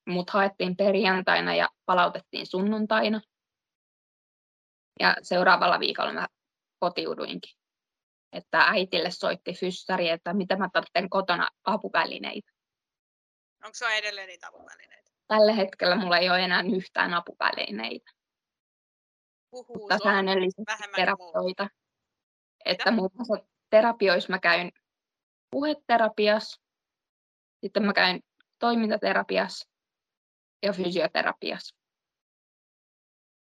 mut 0.07 0.31
haettiin 0.31 0.77
perjantaina 0.77 1.55
ja 1.55 1.69
palautettiin 1.87 2.47
sunnuntaina. 2.47 3.21
Ja 5.01 5.17
seuraavalla 5.23 5.81
viikolla 5.81 6.13
mä 6.13 6.29
kotiuduinkin. 6.79 7.62
Että 8.33 8.61
äitille 8.61 9.11
soitti 9.11 9.53
fyssari, 9.53 10.09
että 10.09 10.33
mitä 10.33 10.57
mä 10.57 10.69
tarvitsen 10.73 11.11
kotona 11.11 11.49
apuvälineitä. 11.65 12.53
Onko 13.65 13.75
sulla 13.75 13.93
edelleen 13.93 14.29
niitä 14.29 14.49
apuvälineitä? 14.49 15.11
Tällä 15.29 15.53
hetkellä 15.53 15.97
mulla 15.97 16.19
ei 16.19 16.31
ole 16.31 16.45
enää 16.45 16.63
yhtään 16.77 17.15
apuvälineitä, 17.15 18.11
Puhuu 19.51 19.79
mutta 19.79 19.99
säännöllisesti 20.05 20.63
terapioita. 20.97 21.69
Että 22.65 22.91
muun 22.91 23.11
muassa 23.15 23.49
terapioissa 23.71 24.33
mä 24.33 24.39
käyn 24.39 24.73
puheterapiassa, 25.51 26.61
sitten 27.61 27.83
mä 27.83 27.93
käyn 27.93 28.21
toimintaterapiassa 28.59 29.69
ja 30.63 30.73
fysioterapiassa. 30.73 31.77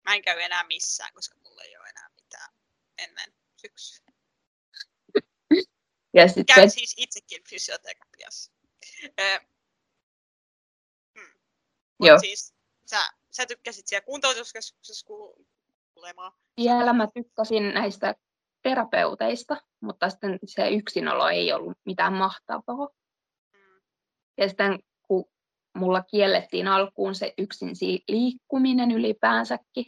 Mä 0.06 0.16
en 0.16 0.22
käy 0.22 0.40
enää 0.40 0.64
missään, 0.64 1.14
koska 1.14 1.36
mulla 1.44 1.64
ei 1.64 1.78
ole 1.78 1.90
enää 1.90 2.10
mitään 2.16 2.54
ennen 2.98 3.34
syksyä. 3.56 4.07
Ja 6.18 6.28
sitten 6.28 6.56
Käyn 6.56 6.70
siis 6.72 6.94
itsekin 6.98 7.44
fysioterapiassa. 7.50 8.52
Ö, 9.20 9.40
hmm. 11.20 11.40
Joo. 12.00 12.20
siis 12.20 12.56
sä, 12.86 13.10
sä 13.32 13.46
tykkäsit 13.46 13.88
siellä 13.88 14.06
kuntoutuskeskuksessa 14.06 15.06
ku- 15.08 15.46
kuulemaan. 15.94 16.32
vielä 16.58 16.94
mä 16.94 17.08
tykkäsin 17.14 17.74
näistä 17.74 18.16
terapeuteista, 18.62 19.58
mutta 19.80 20.10
sitten 20.10 20.40
se 20.46 20.70
yksinolo 20.70 21.28
ei 21.30 21.54
ollut 21.54 21.78
mitään 21.86 22.14
mahtavaa. 22.14 22.90
Mm. 23.54 23.82
Ja 24.38 24.48
sitten 24.48 24.80
kun 25.08 25.26
mulla 25.76 26.04
kiellettiin 26.04 26.68
alkuun 26.68 27.16
se 27.16 27.34
yksin 27.38 27.76
si- 27.76 28.04
liikkuminen 28.08 28.92
ylipäänsäkin, 28.92 29.86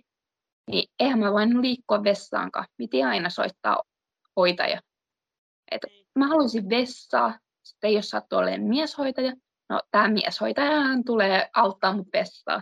niin 0.67 0.89
eihän 0.99 1.19
mä 1.19 1.31
voinut 1.33 1.61
liikkua 1.61 2.03
vessaankaan. 2.03 2.67
Piti 2.77 3.03
aina 3.03 3.29
soittaa 3.29 3.83
hoitaja. 4.35 4.81
Et 5.71 5.81
Niin. 5.87 5.98
Mä 6.19 6.27
halusin 6.27 6.69
vessaa, 6.69 7.39
sitten 7.63 7.93
jos 7.93 8.09
sattuu 8.09 8.39
olemaan 8.39 8.69
mieshoitaja, 8.69 9.33
no 9.69 9.81
tämä 9.91 10.07
mieshoitajahan 10.07 11.03
tulee 11.03 11.49
auttaa 11.53 11.95
mut 11.95 12.07
vessaa. 12.13 12.61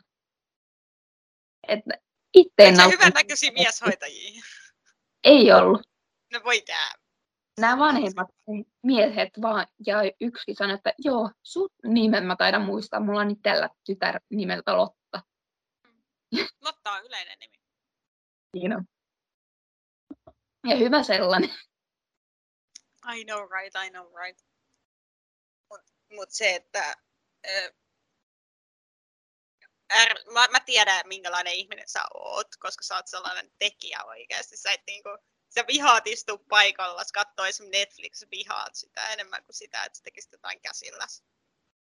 Et 1.68 1.80
itse 2.34 2.54
en 2.58 2.76
hyvän 2.92 3.12
näköisiä 3.16 3.52
mieshoitajia? 3.52 4.44
Ei 5.24 5.52
ollut. 5.52 5.82
No 6.34 6.40
voi 6.44 6.62
tää. 6.62 6.92
Nämä 7.60 7.78
vanhemmat 7.78 8.28
miehet 8.84 9.30
vaan, 9.42 9.68
ja 9.86 9.98
yksi 10.22 10.54
sanoi, 10.54 10.76
että 10.76 10.94
joo, 10.98 11.32
sut 11.44 11.74
nimen 11.84 12.26
mä 12.26 12.36
taidan 12.36 12.62
muistaa, 12.62 13.00
mulla 13.00 13.22
on 13.22 13.32
itsellä 13.32 13.70
tytär 13.86 14.20
nimeltä 14.30 14.78
Lotta. 14.78 15.22
Lotta 16.62 16.92
on 16.92 17.06
yleinen 17.06 17.40
nimi. 17.40 17.58
Siinä 18.58 18.78
on. 18.78 18.86
Ja 20.68 20.76
hyvä 20.76 21.04
sellainen. 21.04 21.50
I 23.16 23.24
know 23.24 23.48
right, 23.50 23.76
I 23.76 23.90
know 23.90 24.08
right. 24.26 24.42
Mut, 25.70 25.82
mut 26.12 26.32
se, 26.32 26.56
että 26.56 26.96
ö, 27.48 27.74
är, 29.90 30.14
mä, 30.34 30.48
mä 30.52 30.60
tiedän 30.60 31.08
minkälainen 31.08 31.54
ihminen 31.54 31.88
sä 31.88 32.04
oot, 32.14 32.48
koska 32.60 32.84
sä 32.84 32.96
oot 32.96 33.08
sellainen 33.08 33.52
tekijä 33.60 34.04
oikeasti. 34.04 34.58
Sä, 34.58 34.72
et 34.72 34.82
niinku, 34.88 35.10
sä 35.56 35.64
vihaat 35.68 36.08
istua 36.08 36.40
paikalla, 36.50 37.04
sä 37.04 37.10
katsoo 37.14 37.46
esimerkiksi 37.46 37.80
Netflix, 37.80 38.22
vihaat 38.32 38.76
sitä 38.76 39.10
enemmän 39.10 39.44
kuin 39.46 39.56
sitä, 39.56 39.84
että 39.84 39.98
sä 39.98 40.04
tekisit 40.04 40.32
jotain 40.32 40.62
käsillä. 40.62 41.06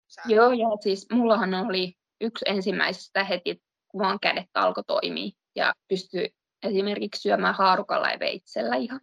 Sä, 0.08 0.22
Joo, 0.24 0.52
ja 0.52 0.66
siis 0.82 1.06
mullahan 1.12 1.54
oli 1.54 1.98
yksi 2.20 2.44
ensimmäisestä 2.48 3.24
heti, 3.24 3.62
kun 3.88 4.00
vaan 4.02 4.20
kädet 4.20 4.50
alkoi 4.54 4.84
toimia 4.86 5.30
ja 5.56 5.74
pystyi 5.88 6.34
esimerkiksi 6.62 7.20
syömään 7.20 7.54
haarukalla 7.54 8.10
ja 8.10 8.18
veitsellä 8.18 8.76
ihan. 8.76 9.00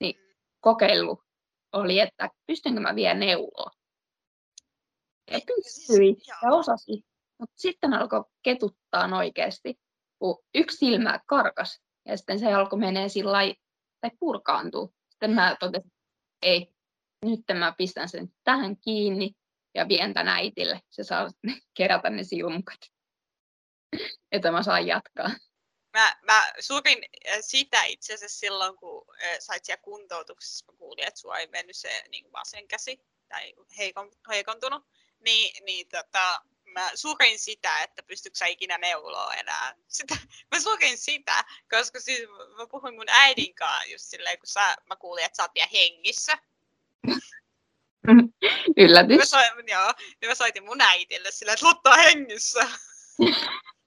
Niin 0.00 0.16
kokeilu 0.60 1.22
oli, 1.72 2.00
että 2.00 2.30
pystynkö 2.46 2.80
mä 2.80 2.94
vielä 2.94 3.14
neuloa. 3.14 3.70
Ja 5.30 5.40
pystyi 5.46 6.08
joo. 6.08 6.38
ja 6.42 6.56
osasi. 6.56 7.04
Mutta 7.38 7.54
sitten 7.56 7.94
alkoi 7.94 8.24
ketuttaa 8.42 9.16
oikeasti, 9.16 9.80
kun 10.18 10.44
yksi 10.54 10.76
silmä 10.76 11.20
karkas 11.26 11.80
ja 12.06 12.16
sitten 12.16 12.38
se 12.38 12.54
alkoi 12.54 12.78
menee 12.78 13.08
sillä 13.08 13.38
tai 14.00 14.10
purkaantuu. 14.20 14.94
Sitten 15.10 15.30
mä 15.30 15.56
totesin, 15.60 15.92
ei, 16.42 16.74
nyt 17.24 17.40
mä 17.58 17.74
pistän 17.78 18.08
sen 18.08 18.32
tähän 18.44 18.76
kiinni 18.76 19.32
ja 19.74 19.88
vien 19.88 20.14
tän 20.14 20.28
äitille. 20.28 20.80
Se 20.90 21.04
saa 21.04 21.28
kerätä 21.76 22.10
ne 22.10 22.24
silmukat. 22.24 22.80
että 24.32 24.52
mä 24.52 24.62
saan 24.62 24.86
jatkaa. 24.86 25.30
Mä, 25.92 26.16
mä 26.22 26.52
surin 26.60 27.04
äh, 27.28 27.38
sitä 27.40 27.84
itse 27.84 28.14
asiassa 28.14 28.38
silloin, 28.38 28.76
kun 28.76 29.06
äh, 29.24 29.36
sait 29.38 29.64
siellä 29.64 29.82
kuntoutuksessa, 29.82 30.64
mä 30.66 30.78
kuulin, 30.78 31.06
että 31.06 31.20
sua 31.20 31.38
ei 31.38 31.46
mennyt 31.46 31.76
se 31.76 32.04
niin 32.08 32.32
vasen 32.32 32.68
käsi 32.68 33.00
tai 33.28 33.54
heikon, 33.78 34.10
heikontunut. 34.28 34.84
Niin, 35.20 35.64
niin 35.64 35.88
tota, 35.88 36.42
mä 36.64 36.90
surin 36.94 37.38
sitä, 37.38 37.82
että 37.82 38.02
pystytkö 38.02 38.38
sä 38.38 38.46
ikinä 38.46 38.78
neuloa 38.78 39.34
enää. 39.34 39.74
Sitä, 39.88 40.16
mä 40.50 40.60
surin 40.60 40.98
sitä, 40.98 41.44
koska 41.70 42.00
siis 42.00 42.20
mä 42.56 42.66
puhuin 42.70 42.94
mun 42.94 43.08
äidin 43.08 43.54
kanssa 43.54 43.84
just 43.84 44.04
silleen, 44.04 44.38
kun 44.38 44.46
sä, 44.46 44.76
mä 44.86 44.96
kuulin, 44.96 45.24
että 45.24 45.36
sä 45.36 45.42
oot 45.42 45.54
vielä 45.54 45.68
hengissä. 45.72 46.38
Yllätys. 48.76 49.18
Mä, 49.18 49.24
soin, 49.24 49.68
joo, 49.68 49.92
niin 50.20 50.28
mä 50.28 50.34
soitin 50.34 50.64
mun 50.64 50.80
äitille 50.80 51.30
silleen, 51.30 51.54
että 51.54 51.66
Lotta 51.66 51.90
on 51.90 51.98
hengissä. 51.98 52.68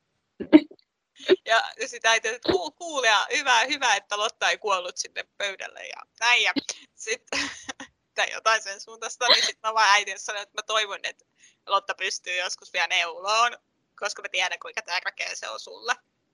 ja, 1.46 1.64
sitä 1.86 2.10
äiti, 2.10 2.28
että 2.28 2.52
kuul, 2.52 2.72
kuul 2.72 3.04
ja 3.04 3.28
hyvä, 3.38 3.60
hyvä, 3.60 3.96
että 3.96 4.18
Lotta 4.18 4.50
ei 4.50 4.58
kuollut 4.58 4.98
sinne 4.98 5.24
pöydälle 5.38 5.88
ja 5.88 6.02
näin. 6.20 6.44
Ja 6.44 6.54
sitten 6.96 7.40
tai 8.16 8.32
jotain 8.32 8.62
sen 8.62 8.80
suuntaista, 8.80 9.28
niin 9.28 9.46
sitten 9.46 9.70
mä 9.70 9.74
vaan 9.74 9.90
äitin 9.90 10.20
sanoin, 10.20 10.44
että 10.44 10.58
mä 10.58 10.62
toivon, 10.62 11.00
että 11.04 11.26
Lotta 11.68 11.96
pystyy 11.96 12.38
joskus 12.38 12.74
vielä 12.74 12.88
neuloon, 12.88 13.58
koska 14.00 14.22
mä 14.22 14.30
tiedän, 14.30 14.60
kuinka 14.60 14.82
tärkeä 14.82 15.30
se 15.34 15.50
on 15.50 15.60
sulle. 15.60 15.94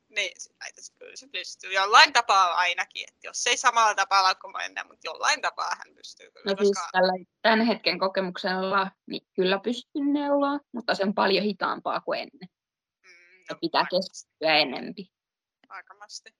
Niin 0.09 0.31
sit 0.41 0.55
äiti, 0.61 0.81
kyllä 0.99 1.15
se 1.15 1.27
pystyy 1.27 1.73
jollain 1.73 2.13
tapaa 2.13 2.53
ainakin, 2.53 3.05
että 3.07 3.27
jos 3.27 3.47
ei 3.47 3.57
samalla 3.57 3.95
tapaa 3.95 4.35
kuin 4.35 4.51
mä 4.51 4.65
ennen, 4.65 4.87
mutta 4.87 5.07
jollain 5.07 5.41
tapaa 5.41 5.75
hän 5.77 5.95
pystyy 5.95 6.31
kyllä. 6.31 6.45
No 6.45 6.55
koska... 6.55 6.63
siis 6.63 6.87
tällä 6.91 7.13
tämän 7.41 7.61
hetken 7.61 7.99
kokemuksella 7.99 8.91
niin 9.05 9.27
kyllä 9.33 9.59
pystyn 9.59 10.13
neuloa, 10.13 10.59
mutta 10.71 10.95
se 10.95 11.03
on 11.03 11.13
paljon 11.13 11.43
hitaampaa 11.43 12.01
kuin 12.01 12.19
ennen. 12.19 12.49
Ja 13.49 13.55
pitää 13.61 13.85
keskittyä 13.91 14.57
enempi. 14.57 15.11
Varmasti. 15.69 16.35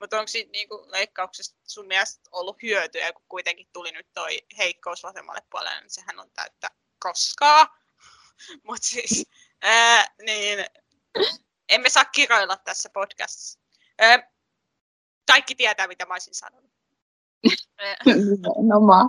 Mutta 0.00 0.18
onko 0.18 0.28
siitä 0.28 0.50
niinku 0.50 0.84
leikkauksesta 0.86 1.60
sun 1.64 1.86
mielestä 1.86 2.30
ollut 2.32 2.62
hyötyä, 2.62 3.12
kun 3.12 3.24
kuitenkin 3.28 3.68
tuli 3.72 3.92
nyt 3.92 4.06
toi 4.14 4.38
heikkous 4.58 5.02
vasemmalle 5.02 5.42
puolelle, 5.50 5.80
niin 5.80 5.90
sehän 5.90 6.20
on 6.20 6.30
täyttä 6.30 6.68
koskaa. 6.98 7.78
Mutta 8.66 8.86
siis, 8.86 9.26
ää, 9.62 10.06
niin 10.22 10.64
emme 11.68 11.90
saa 11.90 12.04
kiroilla 12.04 12.56
tässä 12.56 12.90
podcastissa. 12.92 13.58
Ää, 13.98 14.32
kaikki 15.32 15.54
tietää, 15.54 15.86
mitä 15.88 16.06
mä 16.06 16.14
olisin 16.14 16.34
sanonut. 16.34 16.72
Ää, 17.78 17.96
No 18.68 18.80
mä 18.80 19.04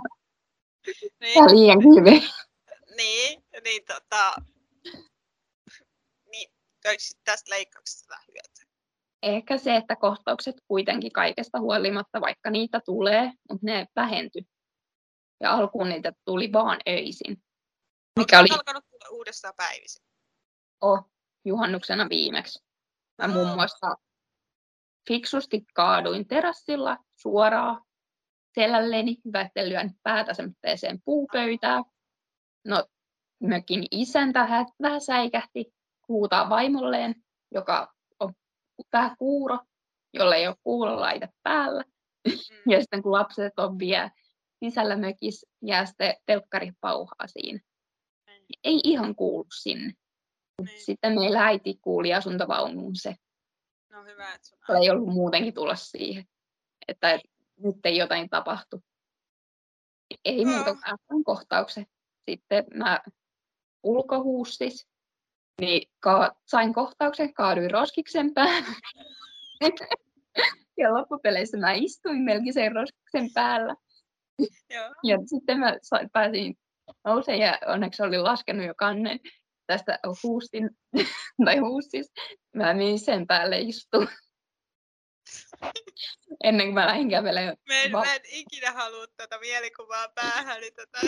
niin, 1.20 1.34
Tää 1.34 1.54
liian 1.54 1.78
hyvin. 1.78 2.30
niin, 2.96 3.44
niin, 3.64 3.84
tota, 3.84 4.34
sit 6.98 7.20
tästä 7.24 7.50
leikkauksesta 7.50 8.14
hyötyä? 8.28 8.70
Ehkä 9.22 9.58
se, 9.58 9.76
että 9.76 9.96
kohtaukset 9.96 10.56
kuitenkin 10.68 11.12
kaikesta 11.12 11.60
huolimatta, 11.60 12.20
vaikka 12.20 12.50
niitä 12.50 12.80
tulee, 12.84 13.32
mutta 13.50 13.66
ne 13.66 13.86
vähenty. 13.96 14.38
Ja 15.40 15.52
alkuun 15.52 15.88
niitä 15.88 16.12
tuli 16.24 16.52
vaan 16.52 16.78
öisin. 16.88 17.42
Mikä 18.18 18.40
oli 18.40 18.48
alkanut 18.52 18.84
tulla 18.90 19.08
uudestaan 19.10 19.54
päivisin? 19.56 20.10
oh, 20.80 21.10
juhannuksena 21.44 22.08
viimeksi. 22.08 22.64
Mä 23.18 23.28
muun 23.28 23.54
muassa 23.54 23.96
fiksusti 25.08 25.64
kaaduin 25.74 26.28
terassilla 26.28 26.96
suoraan 27.16 27.84
selälleni, 28.54 29.16
hyvä, 29.24 29.40
etten 29.40 29.68
lyön 29.68 29.90
päätä 30.02 30.34
semmoiseen 30.34 31.02
puupöytään. 31.04 31.84
No, 32.64 32.86
mökin 33.42 33.86
isäntä 33.90 34.46
hä- 34.46 34.66
vähän 34.82 35.00
säikähti 35.00 35.74
huutaa 36.10 36.48
vaimolleen, 36.48 37.14
joka 37.54 37.94
on 38.20 38.32
vähän 38.92 39.16
kuuro, 39.18 39.58
jolla 40.14 40.36
ei 40.36 40.48
ole 40.48 40.56
kuulolaite 40.62 41.28
päällä. 41.42 41.84
Mm. 42.28 42.72
Ja 42.72 42.80
sitten 42.80 43.02
kun 43.02 43.12
lapset 43.12 43.58
on 43.58 43.78
vielä 43.78 44.10
sisällä 44.64 44.96
mökissä, 44.96 45.46
jää 45.62 45.86
sitten 45.86 46.16
telkkari 46.26 46.72
pauhaa 46.80 47.26
siinä. 47.26 47.60
Ei 48.64 48.80
ihan 48.84 49.14
kuulu 49.14 49.46
sinne. 49.62 49.92
Niin. 50.62 50.84
Sitten 50.84 51.14
meillä 51.14 51.46
äiti 51.46 51.78
kuuli 51.82 52.14
asuntovaunuun 52.14 52.96
se. 52.96 53.14
No 53.90 54.04
hyvä, 54.04 54.34
että 54.34 54.48
sun 54.48 54.58
Se 54.66 54.72
ei 54.82 54.90
ollut 54.90 55.14
muutenkin 55.14 55.54
tulla 55.54 55.76
siihen, 55.76 56.24
että 56.88 57.12
et, 57.12 57.20
nyt 57.56 57.76
ei 57.84 57.96
jotain 57.96 58.28
tapahtu. 58.28 58.80
Ei 60.24 60.42
Joo. 60.42 60.52
muuta 60.52 60.76
kuin 61.06 61.24
kohtauksen. 61.24 61.86
Sitten 62.30 62.64
mä 62.74 63.00
ulkohuussis, 63.82 64.88
niin 65.60 65.90
ka- 66.00 66.36
sain 66.46 66.74
kohtauksen, 66.74 67.34
kaaduin 67.34 67.70
roskiksen 67.70 68.34
päälle. 68.34 68.76
ja 70.78 70.94
loppupeleissä 70.94 71.58
mä 71.58 71.72
istuin 71.72 72.20
melkein 72.20 72.54
sen 72.54 72.72
roskiksen 72.72 73.30
päällä. 73.34 73.74
Joo. 74.70 74.94
Ja 75.04 75.18
sitten 75.26 75.58
mä 75.58 75.76
sain, 75.82 76.10
pääsin 76.10 76.58
nousemaan 77.04 77.40
ja 77.40 77.58
onneksi 77.66 78.02
olin 78.02 78.24
laskenut 78.24 78.66
jo 78.66 78.74
kannen 78.74 79.20
tästä 79.66 79.98
huustin, 80.22 80.70
tai 81.44 81.58
huussis. 81.58 82.12
Mä 82.56 82.74
menin 82.74 82.98
sen 82.98 83.26
päälle 83.26 83.58
istuun. 83.58 84.08
Ennen 86.44 86.66
kuin 86.66 86.74
mä 86.74 86.86
lähdin 86.86 87.10
kävelemään. 87.10 87.56
Mä 87.68 87.82
en, 87.82 87.92
Va- 87.92 88.04
mä 88.04 88.14
en 88.14 88.20
ikinä 88.24 88.72
halua 88.72 89.06
tätä 89.16 89.38
mielikuvaa 89.38 90.08
päähäni. 90.08 90.70
Tätä. 90.70 91.00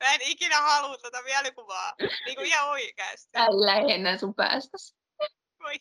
Mä 0.00 0.14
en 0.14 0.20
ikinä 0.22 0.62
halua 0.62 0.98
tätä 0.98 1.22
mielikuvaa. 1.22 1.94
Niin 2.26 2.36
kuin 2.36 2.46
ihan 2.46 2.68
oikeasti. 2.68 3.30
Lähde 3.50 3.94
enää 3.94 4.18
sun 4.18 4.34
päästäsi. 4.34 4.94
Voi. 5.62 5.74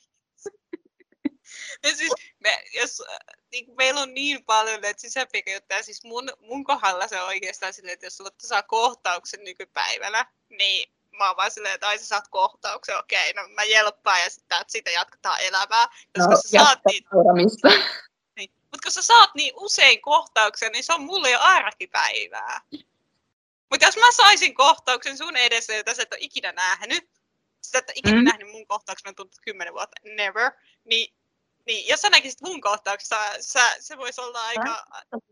Ja 1.84 1.96
siis, 1.96 2.14
me, 2.40 2.64
jos, 2.74 3.04
niin 3.52 3.66
meillä 3.78 4.02
on 4.02 4.14
niin 4.14 4.46
paljon 4.46 4.82
näitä 4.82 5.02
sisäpiirejuttuja, 5.02 5.84
siis 5.84 6.04
mun, 6.04 6.30
mun 6.40 6.64
kohdalla 6.64 7.08
se 7.08 7.22
on 7.22 7.28
oikeastaan 7.28 7.74
silleen, 7.74 7.94
että 7.94 8.06
jos 8.06 8.18
sulla 8.18 8.30
saa 8.40 8.64
kohtauksen 8.64 9.44
nykypäivänä, 9.44 10.26
niin 10.50 10.92
mä 11.18 11.28
oon 11.28 11.38
vaan 11.38 11.52
silleen, 11.52 11.76
että 11.76 11.88
ai 11.88 11.98
sä 11.98 12.06
saat 12.06 12.28
kohtauksen, 12.28 12.98
okei, 12.98 13.34
no 13.34 13.48
mä 13.48 13.64
jelppaan 13.64 14.22
ja 14.22 14.30
sitten 14.30 14.58
siitä 14.68 14.92
jatketaan 14.92 15.42
elämää. 15.42 15.88
Koska 15.88 16.32
No, 16.32 16.42
sä 16.42 16.50
saat 16.50 16.80
niin, 16.88 17.04
niin. 18.36 18.50
Mutta 18.62 18.84
kun 18.84 18.92
sä 18.92 19.02
saat 19.02 19.30
niin 19.36 19.54
usein 19.56 20.02
kohtauksen, 20.02 20.72
niin 20.72 20.84
se 20.84 20.94
on 20.94 21.02
mulle 21.02 21.32
jo 21.32 21.40
arkipäivää. 21.42 22.62
Mutta 23.70 23.86
jos 23.86 23.98
mä 23.98 24.12
saisin 24.12 24.54
kohtauksen 24.54 25.18
sun 25.18 25.36
edessä, 25.36 25.74
jota 25.74 25.94
sä 25.94 26.04
et 26.04 26.14
ole 26.14 26.20
ikinä 26.22 26.52
nähnyt, 26.52 27.10
sä 27.62 27.78
et 27.78 27.90
ole 27.90 27.94
ikinä 27.96 28.16
Mm. 28.16 28.20
mm. 28.22 28.26
nähnyt 28.26 28.52
mun 28.52 28.68
kohtauksen, 28.68 29.10
mä 29.10 29.14
tuntuu 29.14 29.40
kymmenen 29.44 29.74
vuotta, 29.74 29.96
never, 30.16 30.52
niin, 30.86 31.16
niin 31.66 31.88
jos 31.88 32.02
sä 32.02 32.10
näkisit 32.10 32.42
mun 32.42 32.62
kohtauksen, 32.62 33.08
sä, 33.08 33.20
sä, 33.40 33.76
se 33.80 33.98
voisi 33.98 34.22
olla 34.22 34.42
aika... 34.42 34.86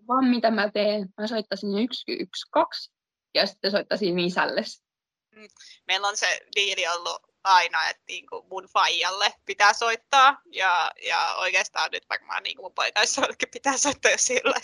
Vaan 0.08 0.26
mitä 0.26 0.52
mä 0.52 0.72
teen, 0.72 1.10
mä 1.18 1.28
soittaisin 1.28 1.70
112 1.70 2.96
ja 3.34 3.46
sitten 3.46 3.72
soittaisin 3.72 4.20
isälle. 4.20 4.64
Meillä 5.88 6.08
on 6.08 6.18
se 6.18 6.42
diili 6.56 6.88
ollut 6.88 7.22
aina, 7.44 7.90
että 7.90 8.04
niinku 8.08 8.46
mun 8.50 8.66
faijalle 8.74 9.34
pitää 9.46 9.74
soittaa, 9.74 10.42
ja, 10.52 10.92
ja 11.08 11.36
oikeastaan 11.38 11.90
nyt 11.92 12.06
varmaan 12.10 12.44
niinku 12.44 12.62
mun 12.62 12.74
poikaissollekin 12.74 13.50
pitää 13.52 13.78
soittaa, 13.78 14.12
jos 14.12 14.26
sillä 14.26 14.56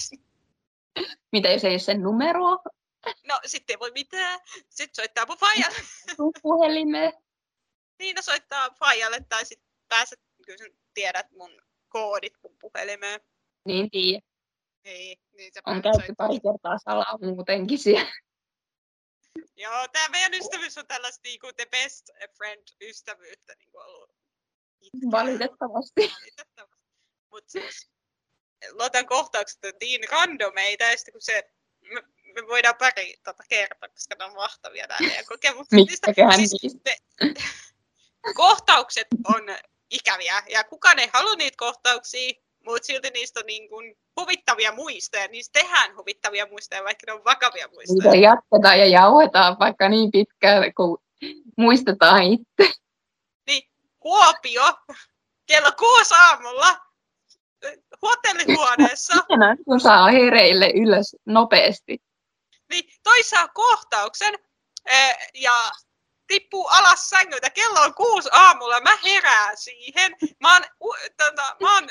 Mitä 1.32 1.50
jos 1.50 1.64
ei 1.64 1.72
ole 1.72 1.80
sen 1.80 2.02
numeroa, 2.02 2.58
No, 3.28 3.40
sitten 3.46 3.74
ei 3.74 3.80
voi 3.80 3.92
mitään. 3.92 4.40
Sitten 4.70 4.96
soittaa 4.96 5.26
mun 5.26 5.38
faijalle. 5.38 5.78
puhelimeen. 6.42 7.14
Niin, 8.00 8.16
no 8.16 8.22
soittaa 8.22 8.70
faijalle, 8.80 9.20
tai 9.30 9.46
sitten 9.46 9.70
pääset, 9.88 10.20
kyllä 10.46 10.76
tiedät 10.94 11.32
mun 11.32 11.62
koodit 11.90 12.34
mun 12.44 12.58
puhelimeen. 12.62 13.22
Niin 13.66 13.90
tiedä. 13.92 14.22
Niin, 14.84 15.18
niin 15.38 15.52
sä 15.54 15.62
On 15.66 15.82
käyty 15.82 16.14
pari 16.18 16.40
kertaa 16.40 16.78
salaa 16.78 17.18
muutenkin 17.22 17.80
siellä. 17.80 18.12
Joo, 19.56 19.88
tää 19.88 20.10
meidän 20.10 20.34
ystävyys 20.34 20.78
on 20.78 20.88
tällaista 20.88 21.22
niinku 21.24 21.54
the 21.58 21.66
best 21.66 22.10
friend 22.38 22.64
ystävyyttä 22.82 23.56
niinku 23.60 23.78
ollut. 23.78 24.10
pitkään. 24.82 25.12
Valitettavasti. 25.12 26.02
Valitettavasti. 26.02 26.86
Mut 27.32 27.44
siis, 27.48 27.92
luotan 28.72 29.06
kohtaukset 29.06 29.66
on 29.66 29.72
niin 29.82 30.10
randomeita, 30.12 30.84
ja 30.84 30.98
sitten 30.98 31.12
kun 31.12 31.22
se, 31.22 31.52
me, 32.36 32.48
voidaan 32.48 32.76
pari 32.80 33.16
tota 33.24 33.44
kertoa, 33.50 33.90
koska 33.90 34.16
ne 34.20 34.26
on 34.26 34.34
mahtavia 34.34 34.88
nämä 34.88 35.00
meidän 35.02 35.26
kokemukset. 35.26 35.72
Mistäköhän 35.72 36.48
siis, 36.48 36.78
ne, 36.86 36.96
kohtaukset 38.36 39.08
on 39.36 39.56
ikäviä, 39.90 40.44
ja 40.50 40.64
kukaan 40.64 41.00
ei 41.00 41.10
halua 41.14 41.36
niitä 41.36 41.58
kohtauksia, 41.58 42.34
mutta 42.66 42.86
silti 42.86 43.10
niistä 43.10 43.40
on 43.40 43.46
niin 43.46 43.70
kuin 43.70 43.98
huvittavia 44.20 44.72
muistoja, 44.72 45.28
niistä 45.28 45.60
tehdään 45.60 45.98
huvittavia 45.98 46.48
muistoja, 46.48 46.84
vaikka 46.84 47.04
ne 47.08 47.14
on 47.14 47.24
vakavia 47.26 47.68
muistoja. 47.68 48.12
Niitä 48.12 48.28
jatketaan 48.28 48.80
ja 48.80 48.86
jauhetaan 48.86 49.60
vaikka 49.60 49.90
niin 49.90 50.12
pitkään, 50.12 50.74
kun 50.74 50.98
muistetaan 51.58 52.24
itse. 52.24 52.74
Niin 53.48 53.70
Kuopio, 54.00 54.64
kello 55.46 55.72
kuusi 55.80 56.14
aamulla, 56.14 56.78
hotellihuoneessa, 58.02 59.14
Ihanaa, 59.14 59.56
kun 59.66 59.80
saa 59.80 60.12
hereille 60.12 60.72
ylös 60.76 61.16
nopeasti. 61.26 62.02
Niin 62.72 62.94
toi 63.04 63.24
saa 63.24 63.48
kohtauksen, 63.48 64.34
eh, 64.86 65.18
ja 65.34 65.72
tippuu 66.28 66.68
alas 66.68 67.10
sängyltä. 67.10 67.50
Kello 67.50 67.80
on 67.82 67.94
kuusi 67.94 68.30
aamulla, 68.32 68.82
mä 68.82 68.98
herään 69.04 69.58
siihen. 69.58 70.16
Mä 70.40 70.54
oon, 70.54 70.64
u, 70.84 70.94
tota, 71.18 71.56
mä 71.62 71.74
oon 71.74 71.90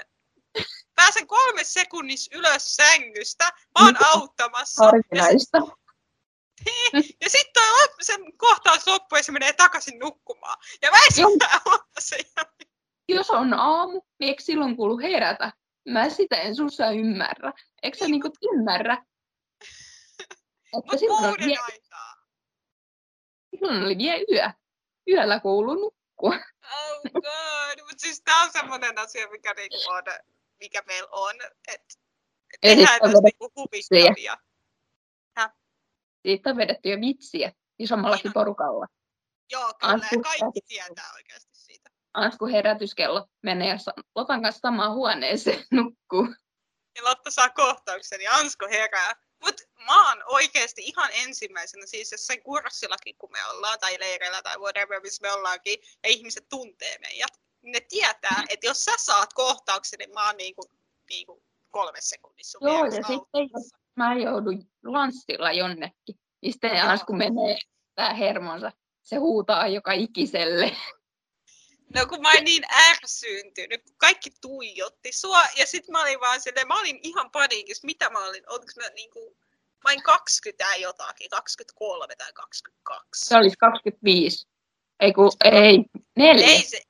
pääsen 0.95 1.27
kolme 1.27 1.64
sekunnissa 1.64 2.37
ylös 2.38 2.77
sängystä. 2.77 3.45
Mä 3.45 3.87
oon 3.87 3.97
auttamassa. 4.05 4.85
Harvinaista. 4.85 5.59
Ja 6.95 7.31
sitten 7.31 7.53
toi 7.55 7.83
loppu, 7.83 7.97
sen 8.03 8.38
kohtaus 8.38 8.87
loppuu 8.87 9.16
ja 9.16 9.23
se 9.23 9.33
menee 9.33 9.53
takaisin 9.53 9.99
nukkumaan. 9.99 10.59
Ja 10.83 10.90
mä 10.90 10.97
en. 10.97 11.05
Jos 13.09 13.31
on 13.31 13.55
aamu, 13.55 14.03
niin 14.21 14.29
eikö 14.29 14.43
silloin 14.43 14.77
kuulu 14.77 14.99
herätä? 14.99 15.53
Mä 15.88 16.11
sitä 16.11 16.37
en 16.37 16.57
sussa 16.57 16.90
ymmärrä. 16.90 17.53
Eikö 17.83 17.99
sä 17.99 18.05
niinku 18.05 18.33
ymmärrä? 18.43 19.05
Että 20.79 20.91
Mut 20.93 20.99
silloin, 21.01 21.35
vie, 21.47 21.57
aikaa. 21.59 22.15
silloin 23.51 23.83
oli 23.85 23.99
vielä 23.99 24.25
yö. 24.33 24.51
Yöllä 25.09 25.41
kuuluu 25.41 25.75
nukkua. 25.75 26.35
Oh 26.73 27.01
god. 27.13 27.81
Mut 27.89 27.99
siis 27.99 28.23
tää 28.23 28.43
on 28.43 28.53
semmonen 28.53 28.99
asia, 28.99 29.31
mikä 29.31 29.55
niinku 29.55 29.77
on, 29.91 30.03
mikä 30.61 30.83
meillä 30.87 31.09
on. 31.13 31.35
Että 31.69 31.95
Ei 32.63 32.77
tehdään 32.77 32.99
ole 33.03 33.13
tästä 33.13 33.23
niinku 33.25 33.53
huvittavia. 33.57 34.37
Siitä 36.23 36.51
on 36.51 36.57
vedetty 36.57 36.89
jo 36.89 37.01
vitsiä 37.01 37.53
isommallakin 37.79 38.27
Ihan. 38.27 38.33
porukalla. 38.35 38.87
Joo, 39.53 39.75
kyllä. 39.81 39.93
Ansku, 39.93 40.23
kaikki 40.23 40.61
tietää 40.69 41.13
oikeasti 41.15 41.51
siitä. 41.53 41.91
Ansku 42.15 42.47
herätyskello 42.47 43.27
menee 43.43 43.77
Lotan 44.15 44.43
kanssa 44.43 44.61
samaan 44.61 44.93
huoneeseen 44.95 45.65
nukkuu. 45.71 46.35
Ja 46.97 47.05
Lotta 47.05 47.31
saa 47.31 47.49
kohtauksen 47.51 48.21
ja 48.21 48.33
Ansko 48.33 48.69
herää. 48.71 49.13
Mut 49.44 49.61
mä 49.87 50.09
oon 50.09 50.22
oikeesti 50.26 50.83
ihan 50.83 51.11
ensimmäisenä, 51.12 51.87
siis 51.87 52.12
jossain 52.12 52.42
kurssillakin 52.42 53.16
kun 53.18 53.33
me 53.33 53.38
ollaan, 53.50 53.79
tai 53.79 54.00
leireillä 54.00 54.42
tai 54.42 54.57
whatever, 54.57 55.00
missä 55.00 55.22
me 55.22 55.33
ollaankin, 55.33 55.79
ja 56.03 56.11
ihmiset 56.11 56.48
tuntee 56.48 56.98
meidät, 56.98 57.40
niin 57.62 57.72
ne 57.72 57.81
tietää, 57.81 58.44
että 58.48 58.66
jos 58.66 58.81
sä 58.81 58.92
saat 58.96 59.33
kohtauksen, 59.33 59.98
niin 59.98 60.14
mä 60.14 60.26
oon 60.26 60.37
niinku, 60.37 60.62
niinku 61.11 61.42
kolme 61.70 61.98
sekunnissa 62.00 62.59
sun 62.59 62.68
Joo, 62.68 62.85
ja 62.85 62.90
sitten 62.90 63.16
auttamassa. 63.16 63.79
mä 63.96 64.14
joudun 64.14 64.70
lanssilla 64.85 65.53
jonnekin. 65.53 66.18
Niin 66.42 66.53
sitten 66.53 66.83
Ansku 66.83 67.12
menee 67.12 67.59
tää 67.94 68.14
hermonsa. 68.14 68.72
Se 69.03 69.16
huutaa 69.16 69.68
joka 69.68 69.92
ikiselle. 69.92 70.76
No 71.94 72.07
kun 72.07 72.22
mä 72.22 72.31
olin 72.31 72.44
niin 72.44 72.64
ärsyyntynyt, 72.90 73.83
kun 73.85 73.94
kaikki 73.96 74.31
tuijotti 74.40 75.12
sua, 75.12 75.42
ja 75.57 75.66
sit 75.66 75.88
mä 75.88 76.03
olin 76.03 76.20
vaan 76.20 76.40
silleen, 76.40 76.68
mä 76.68 76.81
olin 76.81 77.00
ihan 77.03 77.31
paniikissa, 77.31 77.87
mitä 77.87 78.11
mä 78.11 78.24
olin, 78.26 78.44
olinko 78.48 78.72
mä 78.76 78.88
niinku, 78.88 79.37
mä 79.85 79.90
olin 79.90 80.03
20 80.03 80.64
ja 80.64 80.76
jotakin, 80.76 81.31
23 81.31 82.16
tai 82.16 82.33
22. 82.33 83.29
Se 83.29 83.37
olisi 83.37 83.57
25. 83.57 84.46
Ei 85.00 85.12
kun, 85.12 85.33
ei, 85.44 85.85
neljä. 86.16 86.46
Ei 86.46 86.62
se, 86.62 86.83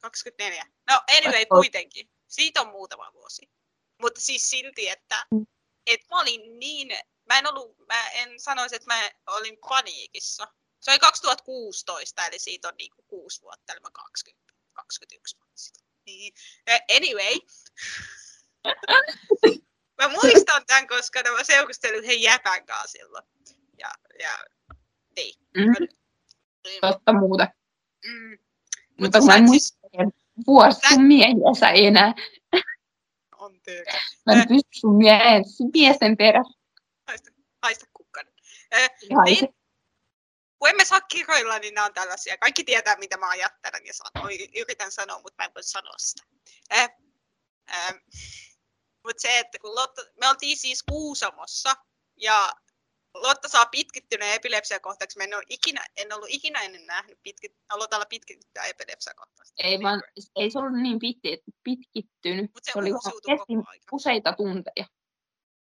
24. 0.00 0.64
No 0.90 1.00
anyway, 1.18 1.46
kuitenkin. 1.46 2.10
Siitä 2.28 2.60
on 2.60 2.68
muutama 2.68 3.12
vuosi. 3.12 3.50
Mutta 4.02 4.20
siis 4.20 4.50
silti, 4.50 4.88
että 4.88 5.26
et 5.86 6.00
mä 6.10 6.20
olin 6.20 6.58
niin, 6.58 6.88
mä 7.28 7.38
en 7.38 7.48
ollut, 7.48 7.78
mä 7.88 8.10
en 8.10 8.40
sanoisi, 8.40 8.76
että 8.76 8.94
mä 8.94 9.10
olin 9.26 9.58
paniikissa. 9.68 10.48
Se 10.80 10.90
oli 10.90 10.98
2016, 10.98 12.26
eli 12.26 12.38
siitä 12.38 12.68
on 12.68 12.74
niinku 12.78 13.02
kuusi 13.02 13.42
vuotta, 13.42 13.72
eli 13.72 13.80
mä 13.80 13.90
20, 13.92 14.43
21 14.74 15.36
vuotta 15.38 15.52
sitten. 15.56 15.84
Niin. 16.06 16.32
Eh, 16.66 16.80
Anyway. 16.96 17.34
mä 20.02 20.08
muistan 20.08 20.62
tämän, 20.66 20.86
koska 20.88 21.22
mä 21.36 21.44
seurustelin 21.44 22.04
yhden 22.04 22.22
jäpän 22.22 22.66
kanssa 22.66 22.88
silloin. 22.88 23.24
Ja, 23.78 23.88
ja 24.22 24.30
niin. 25.16 25.34
Mm, 25.56 25.86
Niin, 26.64 26.80
totta 26.80 27.12
muuta. 27.12 27.48
Mm. 28.06 28.30
Mutta 28.30 28.94
Mutta 29.00 29.20
sä 29.20 29.26
mä 29.26 29.34
en 29.36 29.44
muista 29.44 29.78
vuosi 30.46 30.80
sun 30.88 31.02
miehiä 31.04 31.54
sä 31.60 31.70
enää. 31.70 32.14
anteeksi. 33.38 33.96
Mä 34.26 34.32
en 34.32 34.48
pysty 34.48 34.68
sun 34.80 34.96
miehen, 34.96 35.44
miesten 35.72 36.16
perässä. 36.16 36.58
haista, 37.08 37.30
haista 37.62 37.86
kukkanen. 37.94 38.32
Äh, 38.74 38.90
Ihan 39.10 39.24
niin, 39.24 39.48
kun 40.64 40.70
emme 40.70 40.84
saa 40.84 41.00
kirjoilla, 41.00 41.58
niin 41.58 41.74
nämä 41.74 41.86
on 41.86 41.94
tällaisia. 41.94 42.38
Kaikki 42.38 42.64
tietää, 42.64 42.96
mitä 42.96 43.16
mä 43.16 43.28
ajattelen 43.28 43.86
ja 43.86 43.92
sanon. 43.94 44.30
Yritän 44.60 44.92
sanoa, 44.92 45.18
mutta 45.18 45.42
mä 45.42 45.44
en 45.46 45.54
voi 45.54 45.62
sanoa 45.62 45.94
sitä. 45.98 46.22
Äh, 46.72 46.90
äh, 47.70 47.94
mutta 49.04 49.20
se, 49.20 49.38
että 49.38 49.58
kun 49.58 49.74
Lotta, 49.74 50.02
me 50.20 50.28
oltiin 50.28 50.56
siis 50.56 50.82
Kuusamossa 50.82 51.76
ja 52.16 52.52
Lotta 53.14 53.48
saa 53.48 53.66
pitkittyneen 53.66 54.34
epilepsiakohtauksi. 54.34 55.18
Mä 55.18 55.24
en, 55.24 55.34
ole 55.34 55.42
ikinä, 55.48 55.86
en 55.96 56.12
ollut 56.12 56.28
ikinä 56.30 56.60
ennen 56.60 56.86
nähnyt 56.86 57.18
pitkit, 57.22 57.56
Lotalla 57.72 58.06
pitkittyä 58.06 58.64
epilepsiakohtausta. 58.64 59.54
Ei, 59.58 59.82
vaan, 59.82 60.02
ei 60.36 60.50
se 60.50 60.58
ollut 60.58 60.82
niin 60.82 60.98
pitti, 60.98 61.42
pitkittynyt. 61.64 62.50
Mutta 62.54 62.66
se, 62.66 62.72
se 62.72 62.78
oli 62.78 62.90
ajan. 62.90 63.64
useita 63.92 64.32
tunteja. 64.32 64.86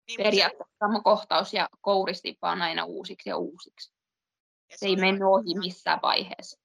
Niin, 0.08 0.20
mut 0.20 0.24
Periaatteessa 0.24 0.76
sama 0.80 1.02
kohtaus 1.02 1.54
ja 1.54 1.70
kouristi 1.82 2.38
vaan 2.42 2.62
aina 2.62 2.86
uusiksi 2.86 3.30
ja 3.30 3.38
uusiksi. 3.38 3.99
Se 4.76 4.86
ei 4.86 4.96
mennyt 4.96 5.28
ohi 5.28 5.60
missään 5.60 6.00
vaiheessa. 6.02 6.60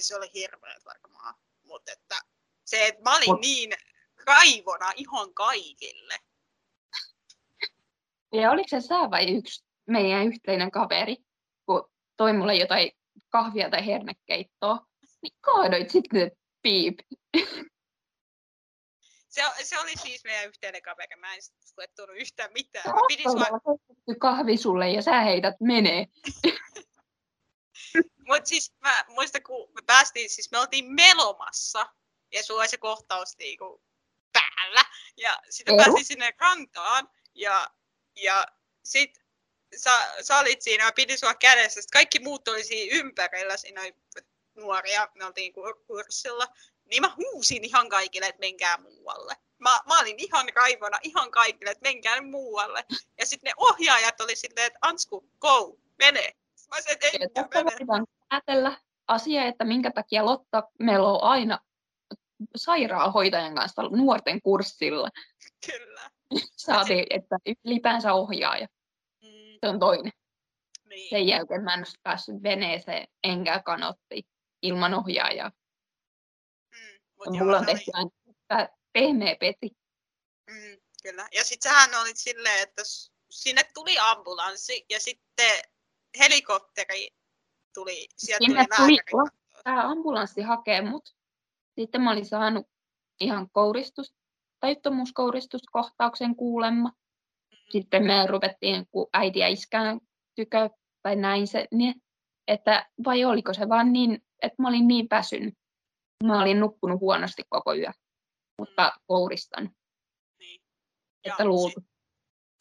se 0.00 0.16
oli 0.16 0.30
hirveät 0.34 0.84
varmaan. 0.84 1.34
Mutta 1.62 1.92
että 1.92 2.18
se, 2.64 2.86
että 2.86 3.02
mä 3.02 3.16
olin 3.16 3.28
Mut- 3.28 3.40
niin 3.40 3.72
raivona 4.26 4.92
ihan 4.96 5.34
kaikille. 5.34 6.18
Ja 8.32 8.50
oliko 8.50 8.68
se 8.68 8.80
sä 8.80 9.10
vai 9.10 9.36
yksi 9.36 9.64
meidän 9.86 10.26
yhteinen 10.26 10.70
kaveri, 10.70 11.16
kun 11.66 11.90
toi 12.16 12.32
mulle 12.32 12.54
jotain 12.54 12.90
kahvia 13.28 13.70
tai 13.70 13.86
hernekeittoa, 13.86 14.86
niin 15.22 15.32
kaadoit 15.40 15.90
sitten 15.90 16.30
piip. 16.62 16.98
Se, 19.28 19.42
se 19.62 19.78
oli 19.78 19.96
siis 19.96 20.24
meidän 20.24 20.48
yhteinen 20.48 20.82
kaveri. 20.82 21.16
Mä 21.16 21.34
en 21.34 21.42
sit 21.42 21.54
luettunut 21.76 22.16
yhtään 22.16 22.52
mitään. 22.52 22.94
Mä 22.94 23.00
pidin 23.08 23.30
sua, 23.32 23.46
kahvi 24.20 24.56
sulle 24.56 24.90
ja 24.90 25.02
sä 25.02 25.20
heität 25.20 25.54
menee. 25.60 26.06
mut 28.28 28.46
siis 28.46 28.72
mä 28.80 29.04
muistan, 29.08 29.42
kun 29.42 29.72
me 29.74 29.82
päästiin, 29.86 30.30
siis 30.30 30.50
me 30.50 30.58
oltiin 30.58 30.92
melomassa. 30.92 31.86
Ja 32.32 32.42
sulla 32.42 32.60
oli 32.60 32.68
se 32.68 32.76
kohtaus 32.76 33.38
niinku 33.38 33.82
päällä. 34.32 34.84
Ja 35.16 35.38
sitten 35.50 35.74
Eru. 35.74 35.84
päästiin 35.84 36.04
sinne 36.04 36.32
rantaan. 36.38 37.08
Ja, 37.34 37.70
ja 38.16 38.46
sit 38.84 39.22
sä, 39.76 40.14
sä 40.20 40.38
olit 40.38 40.62
siinä, 40.62 40.84
mä 40.84 40.92
pidin 40.92 41.18
sua 41.18 41.34
kädessä. 41.34 41.82
Sit 41.82 41.90
kaikki 41.90 42.18
muut 42.18 42.48
oli 42.48 42.64
siinä 42.64 42.96
ympärillä. 42.96 43.56
Siinä 43.56 43.80
oli 43.80 43.94
nuoria, 44.54 45.08
me 45.14 45.24
oltiin 45.24 45.52
kur- 45.52 45.84
kurssilla. 45.86 46.46
Niin 46.84 47.02
mä 47.02 47.14
huusin 47.16 47.64
ihan 47.64 47.88
kaikille, 47.88 48.26
että 48.26 48.40
menkää 48.40 48.78
muualle. 48.78 49.36
Mä, 49.58 49.80
mä 49.86 50.00
olin 50.00 50.18
ihan 50.18 50.46
raivona, 50.54 50.98
ihan 51.02 51.30
kaikille, 51.30 51.70
että 51.70 51.88
menkää 51.88 52.20
muualle. 52.20 52.84
Ja 53.18 53.26
sitten 53.26 53.48
ne 53.48 53.54
ohjaajat 53.56 54.20
oli 54.20 54.36
silleen, 54.36 54.66
että 54.66 54.78
Ansku, 54.82 55.30
go, 55.40 55.78
mene. 55.98 56.36
Mä 56.72 56.78
Ja 57.12 57.18
ei 57.54 57.86
voidaan 57.86 58.06
päätellä 58.28 58.78
asia, 59.08 59.44
että 59.44 59.64
minkä 59.64 59.90
takia 59.90 60.24
Lotta 60.24 60.62
meillä 60.78 61.08
on 61.08 61.22
aina 61.22 61.58
sairaanhoitajan 62.56 63.54
kanssa 63.54 63.82
nuorten 63.82 64.42
kurssilla. 64.42 65.08
Kyllä. 65.66 66.10
Saatiin, 66.56 67.06
että 67.10 67.36
ylipäänsä 67.64 68.12
ohjaaja. 68.12 68.66
Mm, 69.22 69.28
Se 69.60 69.68
on 69.68 69.78
toinen. 69.80 70.12
niin. 70.88 71.10
Sen 71.10 71.26
jälkeen 71.26 71.62
mä 71.64 71.74
en 71.74 71.80
olisi 71.80 71.98
päässyt 72.02 72.42
veneeseen 72.42 73.08
enkä 73.24 73.62
kanotti 73.64 74.22
ilman 74.62 74.94
ohjaajaa. 74.94 75.52
Mm, 76.70 76.98
mut 77.16 77.26
joo, 77.36 77.44
Mulla 77.44 77.58
on 77.58 77.66
tehty 77.66 77.90
aina 77.94 78.10
pehmeä 78.92 79.36
peti. 79.40 79.70
Mm, 80.50 80.76
kyllä. 81.02 81.28
Ja 81.32 81.44
sitten 81.44 81.72
sähän 81.72 82.00
olit 82.00 82.16
silleen, 82.16 82.62
että 82.62 82.82
sinne 83.30 83.62
tuli 83.74 83.98
ambulanssi 83.98 84.86
ja 84.90 85.00
sitten 85.00 85.62
helikopteri 86.18 87.08
tuli, 87.74 88.06
sieltä 88.16 88.44
Sinne 88.44 88.66
tuli 88.76 88.96
lääkäri. 88.96 89.40
Tämä 89.64 89.90
ambulanssi 89.90 90.42
hakee 90.42 90.82
mut. 90.82 91.14
Sitten 91.80 92.00
mä 92.02 92.12
olin 92.12 92.26
saanut 92.26 92.66
ihan 93.20 93.50
kouristus, 93.50 94.14
tajuttomuuskouristuskohtauksen 94.60 96.36
kuulemma. 96.36 96.92
Sitten 97.70 98.06
me 98.06 98.26
ruvettiin, 98.26 98.86
kun 98.90 99.08
äiti 99.12 99.38
ja 99.38 99.48
iskän 99.48 100.00
tykö, 100.34 100.70
tai 101.02 101.16
näin 101.16 101.46
se, 101.46 101.68
niin, 101.70 101.94
että 102.48 102.90
vai 103.04 103.24
oliko 103.24 103.54
se 103.54 103.68
vaan 103.68 103.92
niin, 103.92 104.24
että 104.42 104.62
mä 104.62 104.68
olin 104.68 104.88
niin 104.88 105.06
väsynyt. 105.10 105.54
Mä 106.24 106.42
olin 106.42 106.60
nukkunut 106.60 107.00
huonosti 107.00 107.42
koko 107.48 107.74
yö, 107.74 107.90
mutta 108.58 108.92
kouristan, 109.06 109.70
Niin. 110.38 110.60
että 111.24 111.44
luultu. 111.44 111.80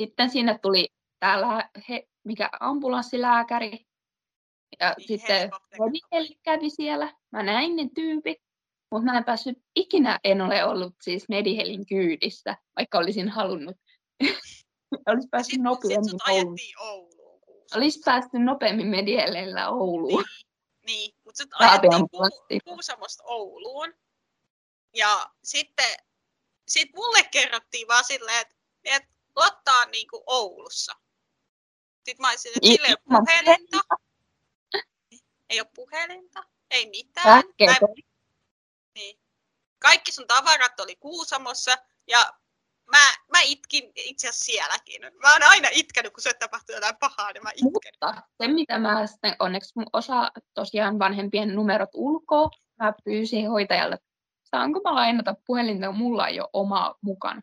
Sitten 0.03 0.29
sinne 0.29 0.59
tuli 0.61 0.87
täällä 1.19 1.69
he, 1.89 2.07
mikä 2.23 2.49
ambulanssilääkäri. 2.59 3.85
Ja 4.79 4.95
Niin, 4.97 5.07
sitten. 5.07 5.51
Mediel 5.79 6.35
kävi 6.43 6.69
siellä. 6.69 7.15
Mä 7.31 7.43
näin 7.43 7.75
ne 7.75 7.89
tyypit, 7.95 8.37
mutta 8.91 9.11
mä 9.11 9.17
en 9.17 9.23
päässyt, 9.23 9.57
ikinä 9.75 10.19
en 10.23 10.41
ole 10.41 10.65
ollut 10.65 10.95
siis 11.01 11.29
Medihelin 11.29 11.85
kyydissä, 11.85 12.57
vaikka 12.75 12.97
olisin 12.97 13.29
halunnut. 13.29 13.77
Olisi 15.07 15.27
päässyt 15.31 15.53
Sitten 15.53 15.53
sit 15.53 15.61
nopeammin 15.61 16.09
sut 16.09 16.21
Ouluun. 16.29 16.57
Ouluun. 16.79 17.41
Olisi 17.75 17.99
päästy 18.05 18.39
nopeammin 18.39 18.87
Medihelillä 18.87 19.69
Ouluun. 19.69 20.23
Niin, 20.23 20.45
niin. 20.85 21.11
Mutta 21.23 21.37
sitten 21.37 21.57
ajettiin 21.61 22.61
Kuusamosta 22.63 23.23
Ouluun. 23.23 23.93
Ja 24.95 25.29
sitten 25.43 25.95
sit 26.67 26.89
mulle 26.95 27.23
kerrottiin 27.31 27.87
vaan 27.87 28.03
silleen, 28.03 28.41
että 28.41 28.55
et 28.83 29.03
Lotta 29.35 29.71
on 29.71 29.91
niinku 29.91 30.23
Oulussa. 30.27 30.93
Sitten 32.05 32.21
mä 32.21 32.29
olisin, 32.29 32.51
että 32.55 32.67
sillä 32.67 32.87
ei 32.87 32.93
ole 32.93 33.19
puhelinta. 33.25 33.79
Ei 35.49 35.59
ole 35.59 35.69
puhelinta. 35.75 36.43
Ei 36.71 36.89
mitään. 36.89 37.43
En- 37.59 37.69
niin. 38.95 39.19
Kaikki 39.79 40.11
sun 40.11 40.27
tavarat 40.27 40.79
oli 40.79 40.95
Kuusamossa 40.95 41.71
ja 42.07 42.33
mä, 42.91 43.13
mä 43.31 43.41
itkin 43.41 43.91
itse 43.95 44.29
asiassa 44.29 44.45
sielläkin. 44.45 45.01
Mä 45.01 45.33
oon 45.33 45.43
aina 45.43 45.67
itkenyt, 45.71 46.13
kun 46.13 46.23
se 46.23 46.33
tapahtuu 46.33 46.75
jotain 46.75 46.97
pahaa, 46.99 47.31
niin 47.31 47.43
mä 47.43 47.49
itken. 47.49 47.71
Mutta 47.71 48.21
se, 48.41 48.47
mitä 48.47 48.79
mä 48.79 49.07
sitten, 49.07 49.35
onneksi 49.39 49.71
mun 49.75 49.87
osa 49.93 50.31
tosiaan 50.53 50.99
vanhempien 50.99 51.55
numerot 51.55 51.89
ulkoa, 51.93 52.49
mä 52.79 52.93
pyysin 53.03 53.49
hoitajalle, 53.49 53.97
saanko 54.43 54.79
mä 54.79 54.95
lainata 54.95 55.35
puhelinta, 55.45 55.87
kun 55.87 55.97
mulla 55.97 56.27
ei 56.27 56.39
ole 56.39 56.49
omaa 56.53 56.95
mukana. 57.01 57.41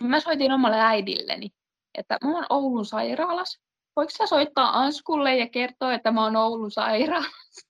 Mä 0.00 0.20
soitin 0.20 0.52
omalle 0.52 0.80
äidilleni, 0.80 1.50
että 1.94 2.18
mä 2.24 2.34
oon 2.34 2.46
Oulun 2.50 2.86
sairaalassa. 2.86 3.60
Voiko 3.96 4.10
sä 4.10 4.26
soittaa 4.26 4.78
Anskulle 4.78 5.36
ja 5.36 5.48
kertoa, 5.48 5.94
että 5.94 6.10
mä 6.10 6.24
oon 6.24 6.36
Oulun 6.36 6.70
sairaalassa? 6.70 7.66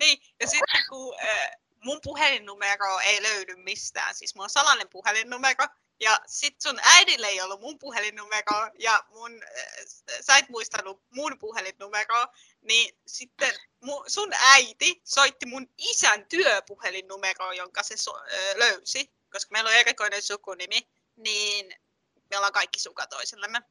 Niin, 0.00 0.18
ja 0.40 0.46
sitten 0.46 0.84
kun 0.88 1.14
äh, 1.24 1.50
mun 1.84 2.00
puhelinnumero 2.04 2.98
ei 2.98 3.22
löydy 3.22 3.56
mistään, 3.56 4.14
siis 4.14 4.34
mulla 4.34 4.44
on 4.44 4.50
salainen 4.50 4.88
puhelinnumero, 4.88 5.66
ja 6.00 6.20
sit 6.26 6.60
sun 6.60 6.80
äidille 6.82 7.26
ei 7.26 7.40
ollut 7.40 7.60
mun 7.60 7.78
puhelinnumero, 7.78 8.70
ja 8.78 9.04
mun, 9.08 9.42
äh, 9.42 10.20
sä 10.20 10.36
et 10.36 10.48
muistanut 10.48 11.02
mun 11.10 11.38
puhelinnumeroa, 11.38 12.28
niin 12.60 12.98
sitten 13.06 13.54
mu, 13.80 14.04
sun 14.06 14.32
äiti 14.32 15.00
soitti 15.04 15.46
mun 15.46 15.68
isän 15.78 16.26
työpuhelinnumeroa, 16.26 17.54
jonka 17.54 17.82
se 17.82 17.96
so, 17.96 18.16
äh, 18.16 18.56
löysi, 18.56 19.12
koska 19.32 19.52
meillä 19.52 19.68
on 19.68 19.76
erikoinen 19.76 20.22
sukunimi, 20.22 20.88
niin 21.16 21.74
me 22.30 22.36
ollaan 22.36 22.52
kaikki 22.52 22.80
suka 22.80 23.06
toisillemme. 23.06 23.62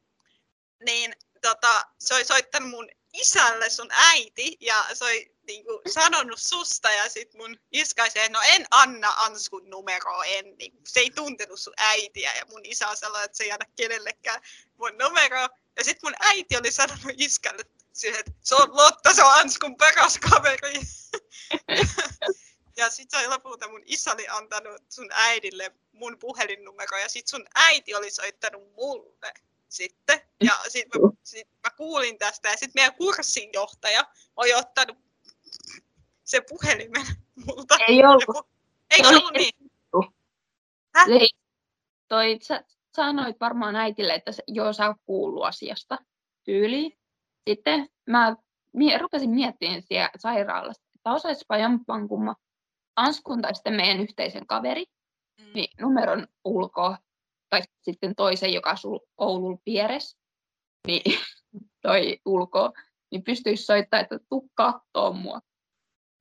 Niin 0.84 1.14
tota, 1.48 1.86
se 1.98 2.14
oli 2.14 2.24
soittanut 2.24 2.70
mun 2.70 2.88
isälle 3.12 3.70
sun 3.70 3.88
äiti 3.90 4.56
ja 4.60 4.86
se 4.92 5.04
oli 5.04 5.36
niinku, 5.46 5.82
sanonut 5.94 6.38
susta 6.38 6.90
ja 6.90 7.08
sit 7.08 7.34
mun 7.34 7.56
iskaisee, 7.72 8.28
no 8.28 8.40
en 8.44 8.66
anna 8.70 9.08
Anskun 9.16 9.70
numeroa, 9.70 10.24
en, 10.24 10.56
niinku, 10.58 10.78
se 10.86 11.00
ei 11.00 11.10
tuntenut 11.10 11.60
sun 11.60 11.74
äitiä 11.76 12.34
ja 12.34 12.46
mun 12.46 12.64
isä 12.64 12.88
on 12.88 12.96
että 13.24 13.36
se 13.36 13.44
ei 13.44 13.52
anna 13.52 13.66
kenellekään 13.76 14.42
mun 14.78 14.98
numeroa. 14.98 15.48
Ja 15.76 15.84
sit 15.84 16.02
mun 16.02 16.14
äiti 16.20 16.56
oli 16.56 16.72
sanonut 16.72 17.16
siihen, 17.92 18.20
että 18.20 18.32
se 18.40 18.54
on 18.54 18.76
Lotta, 18.76 19.14
se 19.14 19.22
on 19.24 19.32
Anskun 19.32 19.76
paras 19.76 20.18
kaveri. 20.18 20.80
ja 22.76 22.90
sit 22.90 23.10
se 23.10 23.16
oli 23.16 23.26
lopulta 23.26 23.68
mun 23.68 23.82
isä 23.84 24.12
oli 24.12 24.28
antanut 24.28 24.82
sun 24.88 25.08
äidille 25.12 25.72
mun 25.92 26.18
puhelinnumero 26.18 26.98
ja 26.98 27.08
sit 27.08 27.28
sun 27.28 27.46
äiti 27.54 27.94
oli 27.94 28.10
soittanut 28.10 28.74
mulle 28.74 29.34
sitten. 29.74 30.20
Ja 30.40 30.52
sit 30.68 30.86
mä, 30.94 31.10
sit 31.22 31.48
mä 31.64 31.70
kuulin 31.76 32.18
tästä 32.18 32.48
ja 32.48 32.56
sit 32.56 32.74
meidän 32.74 32.94
kurssinjohtaja 32.94 34.04
oli 34.36 34.54
ottanut 34.54 34.98
se 36.24 36.42
puhelimen 36.48 37.06
multa. 37.46 37.76
Ei 37.88 38.04
ollut. 38.04 38.46
Eikö 38.90 39.08
Se 39.08 39.16
ollut 39.16 39.32
niin? 39.32 39.70
Ei, 41.08 41.28
toi, 42.08 42.38
sä 42.42 42.64
sanoit 42.96 43.40
varmaan 43.40 43.76
äitille, 43.76 44.14
että 44.14 44.32
se, 44.32 44.42
joo, 44.46 44.72
sä 44.72 44.86
oot 44.86 44.96
kuullut 45.06 45.44
asiasta 45.44 45.98
tyyliin. 46.44 46.98
Sitten 47.48 47.88
mä 48.06 48.36
mie, 48.72 48.98
rupesin 48.98 49.30
miettimään 49.30 49.82
siellä 49.82 50.10
sairaalassa, 50.18 50.82
että 50.94 51.12
osaispa 51.12 51.58
jompaan 51.58 52.08
kumma 52.08 52.36
Anskun 52.96 53.42
tai 53.42 53.54
sitten 53.54 53.74
meidän 53.74 54.00
yhteisen 54.00 54.46
kaveri, 54.46 54.84
Mm. 55.40 55.50
niin 55.54 55.68
numeron 55.80 56.26
ulkoa, 56.44 56.98
tai 57.54 57.62
sitten 57.82 58.14
toisen, 58.14 58.52
joka 58.52 58.70
asuu 58.70 59.08
Oulun 59.18 59.58
vieressä, 59.66 60.18
niin 60.86 61.20
toi 61.82 62.20
ulkoa, 62.24 62.72
niin 63.10 63.24
pystyisi 63.24 63.64
soittamaan, 63.64 64.02
että 64.02 64.18
tuu 64.28 64.50
kattoo 64.54 65.12
mua. 65.12 65.40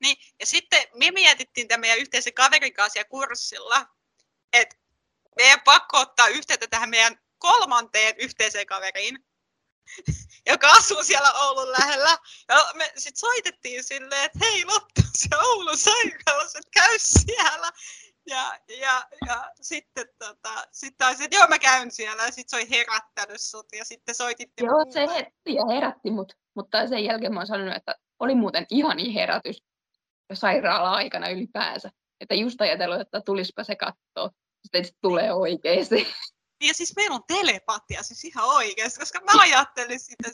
Niin, 0.03 0.17
ja 0.39 0.45
sitten 0.45 0.81
me 0.95 1.11
mietittiin 1.11 1.67
tämän 1.67 1.81
meidän 1.81 1.99
yhteisen 1.99 2.34
kaverin 2.34 2.73
kanssa 2.73 3.05
kurssilla, 3.05 3.88
että 4.53 4.75
meidän 5.38 5.61
pakko 5.65 5.97
ottaa 5.99 6.27
yhteyttä 6.27 6.67
tähän 6.67 6.89
meidän 6.89 7.19
kolmanteen 7.38 8.15
yhteiseen 8.17 8.65
kaveriin, 8.65 9.25
joka 10.51 10.69
asuu 10.69 11.03
siellä 11.03 11.31
Oulun 11.34 11.71
lähellä. 11.71 12.17
Ja 12.47 12.71
me 12.73 12.91
sitten 12.97 13.19
soitettiin 13.19 13.84
silleen, 13.84 14.25
että 14.25 14.39
hei 14.41 14.65
Lotta, 14.65 15.01
se 15.17 15.27
Oulun 15.38 15.77
sairaalassa, 15.77 16.59
että 16.59 16.71
käy 16.73 16.99
siellä. 16.99 17.71
Ja, 18.28 18.59
ja, 18.82 19.03
ja 19.28 19.51
sitten 19.61 20.05
tota, 20.19 20.65
sit 20.71 20.97
taisi, 20.97 21.24
että 21.24 21.38
joo 21.38 21.47
mä 21.47 21.59
käyn 21.59 21.91
siellä 21.91 22.24
ja 22.26 22.32
sitten 22.32 22.49
se 22.49 22.55
oli 22.55 22.69
herättänyt 22.69 23.41
sut 23.41 23.65
ja 23.78 23.86
sitten 23.86 24.15
soititte 24.15 24.65
Joo, 24.65 24.86
se 24.91 24.99
mulle. 24.99 25.15
herätti 25.15 25.53
ja 25.53 25.65
herätti 25.65 26.11
mut, 26.11 26.34
mutta 26.55 26.88
sen 26.88 27.03
jälkeen 27.03 27.34
mä 27.34 27.39
oon 27.39 27.47
sanonut, 27.47 27.76
että 27.76 27.95
oli 28.19 28.36
muuten 28.36 28.65
ihani 28.69 29.13
herätys 29.13 29.63
sairaala-aikana 30.34 31.30
ylipäänsä. 31.30 31.89
Että 32.21 32.36
just 32.36 32.61
ajatellut, 32.61 33.01
että 33.01 33.21
tulispa 33.21 33.63
se 33.63 33.76
katsoa. 33.76 34.30
Sitten 34.63 34.86
se 34.86 34.91
tulee 35.01 35.34
oikeesti. 35.34 36.07
Ja 36.63 36.74
siis 36.74 36.95
meillä 36.95 37.15
on 37.15 37.24
telepatia 37.28 38.03
siis 38.03 38.26
ihan 38.26 38.45
oikeasti, 38.47 38.99
koska 38.99 39.19
mä 39.19 39.41
ajattelin 39.41 39.99
sitä 39.99 40.30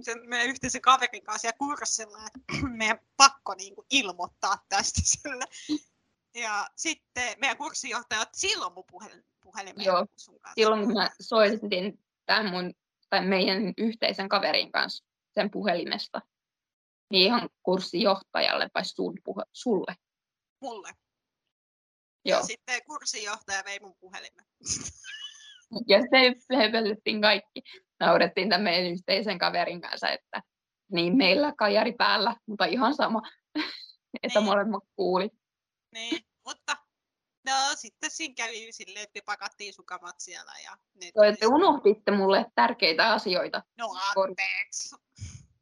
sen 0.00 0.28
meidän 0.28 0.48
yhteisen 0.48 0.80
kaverin 0.80 1.22
kanssa 1.22 1.48
ja 1.48 1.52
kurssilla, 1.52 2.18
että 2.26 2.68
meidän 2.78 2.98
pakko 3.16 3.54
niin 3.54 3.74
kuin 3.74 3.86
ilmoittaa 3.90 4.56
tästä 4.68 5.00
sille. 5.04 5.44
Ja 6.34 6.66
sitten 6.76 7.34
meidän 7.40 7.56
kurssijohtaja 7.56 8.20
otti 8.20 8.40
silloin 8.40 8.72
mun 8.72 8.84
puhelin, 8.90 9.24
puhelimen 9.42 9.84
Joo, 9.84 10.06
sun 10.16 10.40
kanssa. 10.40 10.54
Silloin 10.54 10.84
kun 10.84 10.94
mä 10.94 11.10
soitin 11.20 12.04
tämän 12.26 12.50
mun, 12.50 12.72
tai 13.10 13.26
meidän 13.26 13.72
yhteisen 13.78 14.28
kaverin 14.28 14.72
kanssa 14.72 15.04
sen 15.34 15.50
puhelimesta, 15.50 16.20
niin 17.10 17.26
ihan 17.26 17.48
kurssijohtajalle 17.62 18.68
vai 18.74 18.84
sun 18.84 19.18
puhe, 19.24 19.42
sulle. 19.52 19.96
Mulle. 20.60 20.88
Joo. 22.24 22.38
Ja 22.38 22.44
sitten 22.46 22.80
kurssijohtaja 22.86 23.62
vei 23.64 23.80
mun 23.80 23.94
puhelimen. 24.00 24.46
Ja 25.88 26.00
sitten 26.00 26.58
höpötettiin 26.58 27.20
kaikki. 27.20 27.62
Naurettiin 28.00 28.48
tämän 28.48 28.62
meidän 28.62 28.92
yhteisen 28.92 29.38
kaverin 29.38 29.80
kanssa, 29.80 30.08
että 30.08 30.42
niin 30.92 31.16
meillä 31.16 31.52
kajari 31.58 31.92
päällä, 31.92 32.36
mutta 32.46 32.64
ihan 32.64 32.94
sama, 32.94 33.22
että 34.22 34.40
Niin. 34.40 34.44
molemmat 34.44 34.84
kuuli. 34.96 35.30
Niin, 35.92 36.26
mutta 36.44 36.76
no 37.46 37.52
sitten 37.74 38.10
siinä 38.10 38.34
kävi 38.34 38.72
silleen, 38.72 39.02
että 39.02 39.20
pakattiin 39.26 39.74
sukamat 39.74 40.20
siellä. 40.20 40.52
Ja 40.64 40.76
Toi, 41.14 41.26
tuli- 41.28 41.36
Te 41.36 41.46
unohditte 41.46 42.10
mulle 42.10 42.46
tärkeitä 42.54 43.12
asioita. 43.12 43.62
No 43.78 43.88
anteeksi. 44.16 44.96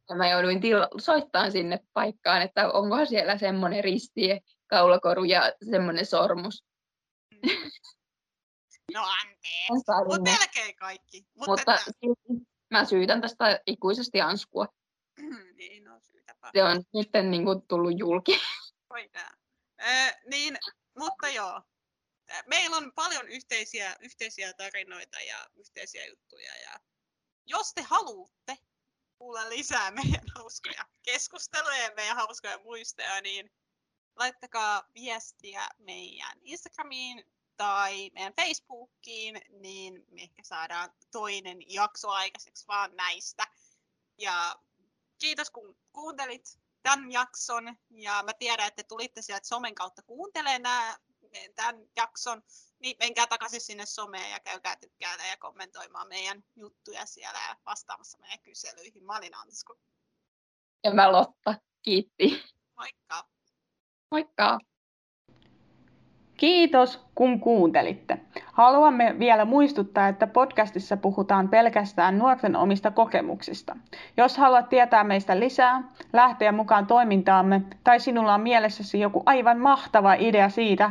Ja 0.08 0.16
mä 0.16 0.28
jouduin 0.30 0.60
til- 0.60 0.88
soittamaan 0.98 1.52
sinne 1.52 1.78
paikkaan, 1.92 2.42
että 2.42 2.70
onko 2.72 3.06
siellä 3.06 3.38
semmoinen 3.38 3.84
risti, 3.84 4.28
kaulakoru 4.66 5.24
ja 5.24 5.42
semmoinen 5.70 6.06
sormus. 6.06 6.64
No 8.94 9.02
anteeksi. 9.04 9.68
Mutta 9.72 9.92
melkein 10.22 10.76
kaikki. 10.76 11.26
Mutta, 11.36 11.50
Mutta 11.50 11.74
että, 11.74 11.92
mä 12.70 12.84
syytän 12.84 13.20
tästä 13.20 13.60
ikuisesti 13.66 14.20
Anskua. 14.20 14.66
niin, 15.58 15.84
no 15.84 16.00
syytäpä. 16.00 16.50
Se 16.54 16.64
on 16.64 16.82
nyt 16.94 17.08
niin 17.30 17.44
kuin 17.44 17.62
tullut 17.68 17.98
julki. 17.98 18.40
Voidaan. 18.90 19.39
Niin, 20.26 20.58
mutta 20.98 21.28
joo. 21.28 21.62
Meillä 22.46 22.76
on 22.76 22.92
paljon 22.92 23.28
yhteisiä, 23.28 23.96
yhteisiä 24.00 24.52
tarinoita 24.52 25.20
ja 25.20 25.50
yhteisiä 25.54 26.06
juttuja. 26.06 26.56
Ja 26.58 26.80
jos 27.46 27.74
te 27.74 27.82
haluatte 27.82 28.58
kuulla 29.18 29.48
lisää 29.48 29.90
meidän 29.90 30.24
hauskoja 30.34 30.84
keskusteluja 31.02 31.78
ja 31.78 31.94
meidän 31.96 32.16
hauskoja 32.16 32.58
muistoja, 32.58 33.20
niin 33.20 33.50
laittakaa 34.16 34.88
viestiä 34.94 35.68
meidän 35.78 36.38
Instagramiin 36.42 37.24
tai 37.56 38.10
meidän 38.14 38.34
Facebookiin, 38.34 39.40
niin 39.48 40.04
me 40.10 40.22
ehkä 40.22 40.42
saadaan 40.42 40.92
toinen 41.10 41.72
jakso 41.72 42.10
aikaiseksi 42.10 42.66
vaan 42.66 42.96
näistä. 42.96 43.46
Ja 44.18 44.60
kiitos 45.18 45.50
kun 45.50 45.76
kuuntelit 45.92 46.60
tämän 46.82 47.12
jakson 47.12 47.76
ja 47.90 48.22
mä 48.22 48.32
tiedän, 48.32 48.66
että 48.66 48.82
te 48.82 48.88
tulitte 48.88 49.22
sieltä 49.22 49.46
somen 49.46 49.74
kautta 49.74 50.02
kuuntelemaan 50.02 50.96
tämän 51.54 51.76
jakson, 51.96 52.42
niin 52.78 52.96
menkää 52.98 53.26
takaisin 53.26 53.60
sinne 53.60 53.86
someen 53.86 54.30
ja 54.30 54.40
käykää 54.40 54.76
tykkäämään 54.76 55.28
ja 55.28 55.36
kommentoimaan 55.36 56.08
meidän 56.08 56.44
juttuja 56.56 57.06
siellä 57.06 57.38
ja 57.48 57.56
vastaamassa 57.66 58.18
meidän 58.18 58.40
kyselyihin. 58.40 59.04
Mä 59.04 59.16
olin 59.16 59.34
Ansku. 59.34 59.74
Ja 60.84 60.94
mä 60.94 61.12
Lotta. 61.12 61.54
Kiitti. 61.82 62.42
Moikka! 62.76 63.28
Moikka. 64.10 64.58
Kiitos, 66.40 67.06
kun 67.14 67.40
kuuntelitte. 67.40 68.18
Haluamme 68.52 69.16
vielä 69.18 69.44
muistuttaa, 69.44 70.08
että 70.08 70.26
podcastissa 70.26 70.96
puhutaan 70.96 71.48
pelkästään 71.48 72.18
nuorten 72.18 72.56
omista 72.56 72.90
kokemuksista. 72.90 73.76
Jos 74.16 74.38
haluat 74.38 74.68
tietää 74.68 75.04
meistä 75.04 75.40
lisää, 75.40 75.82
lähteä 76.12 76.52
mukaan 76.52 76.86
toimintaamme 76.86 77.62
tai 77.84 78.00
sinulla 78.00 78.34
on 78.34 78.40
mielessäsi 78.40 79.00
joku 79.00 79.22
aivan 79.26 79.58
mahtava 79.58 80.14
idea 80.14 80.48
siitä, 80.48 80.90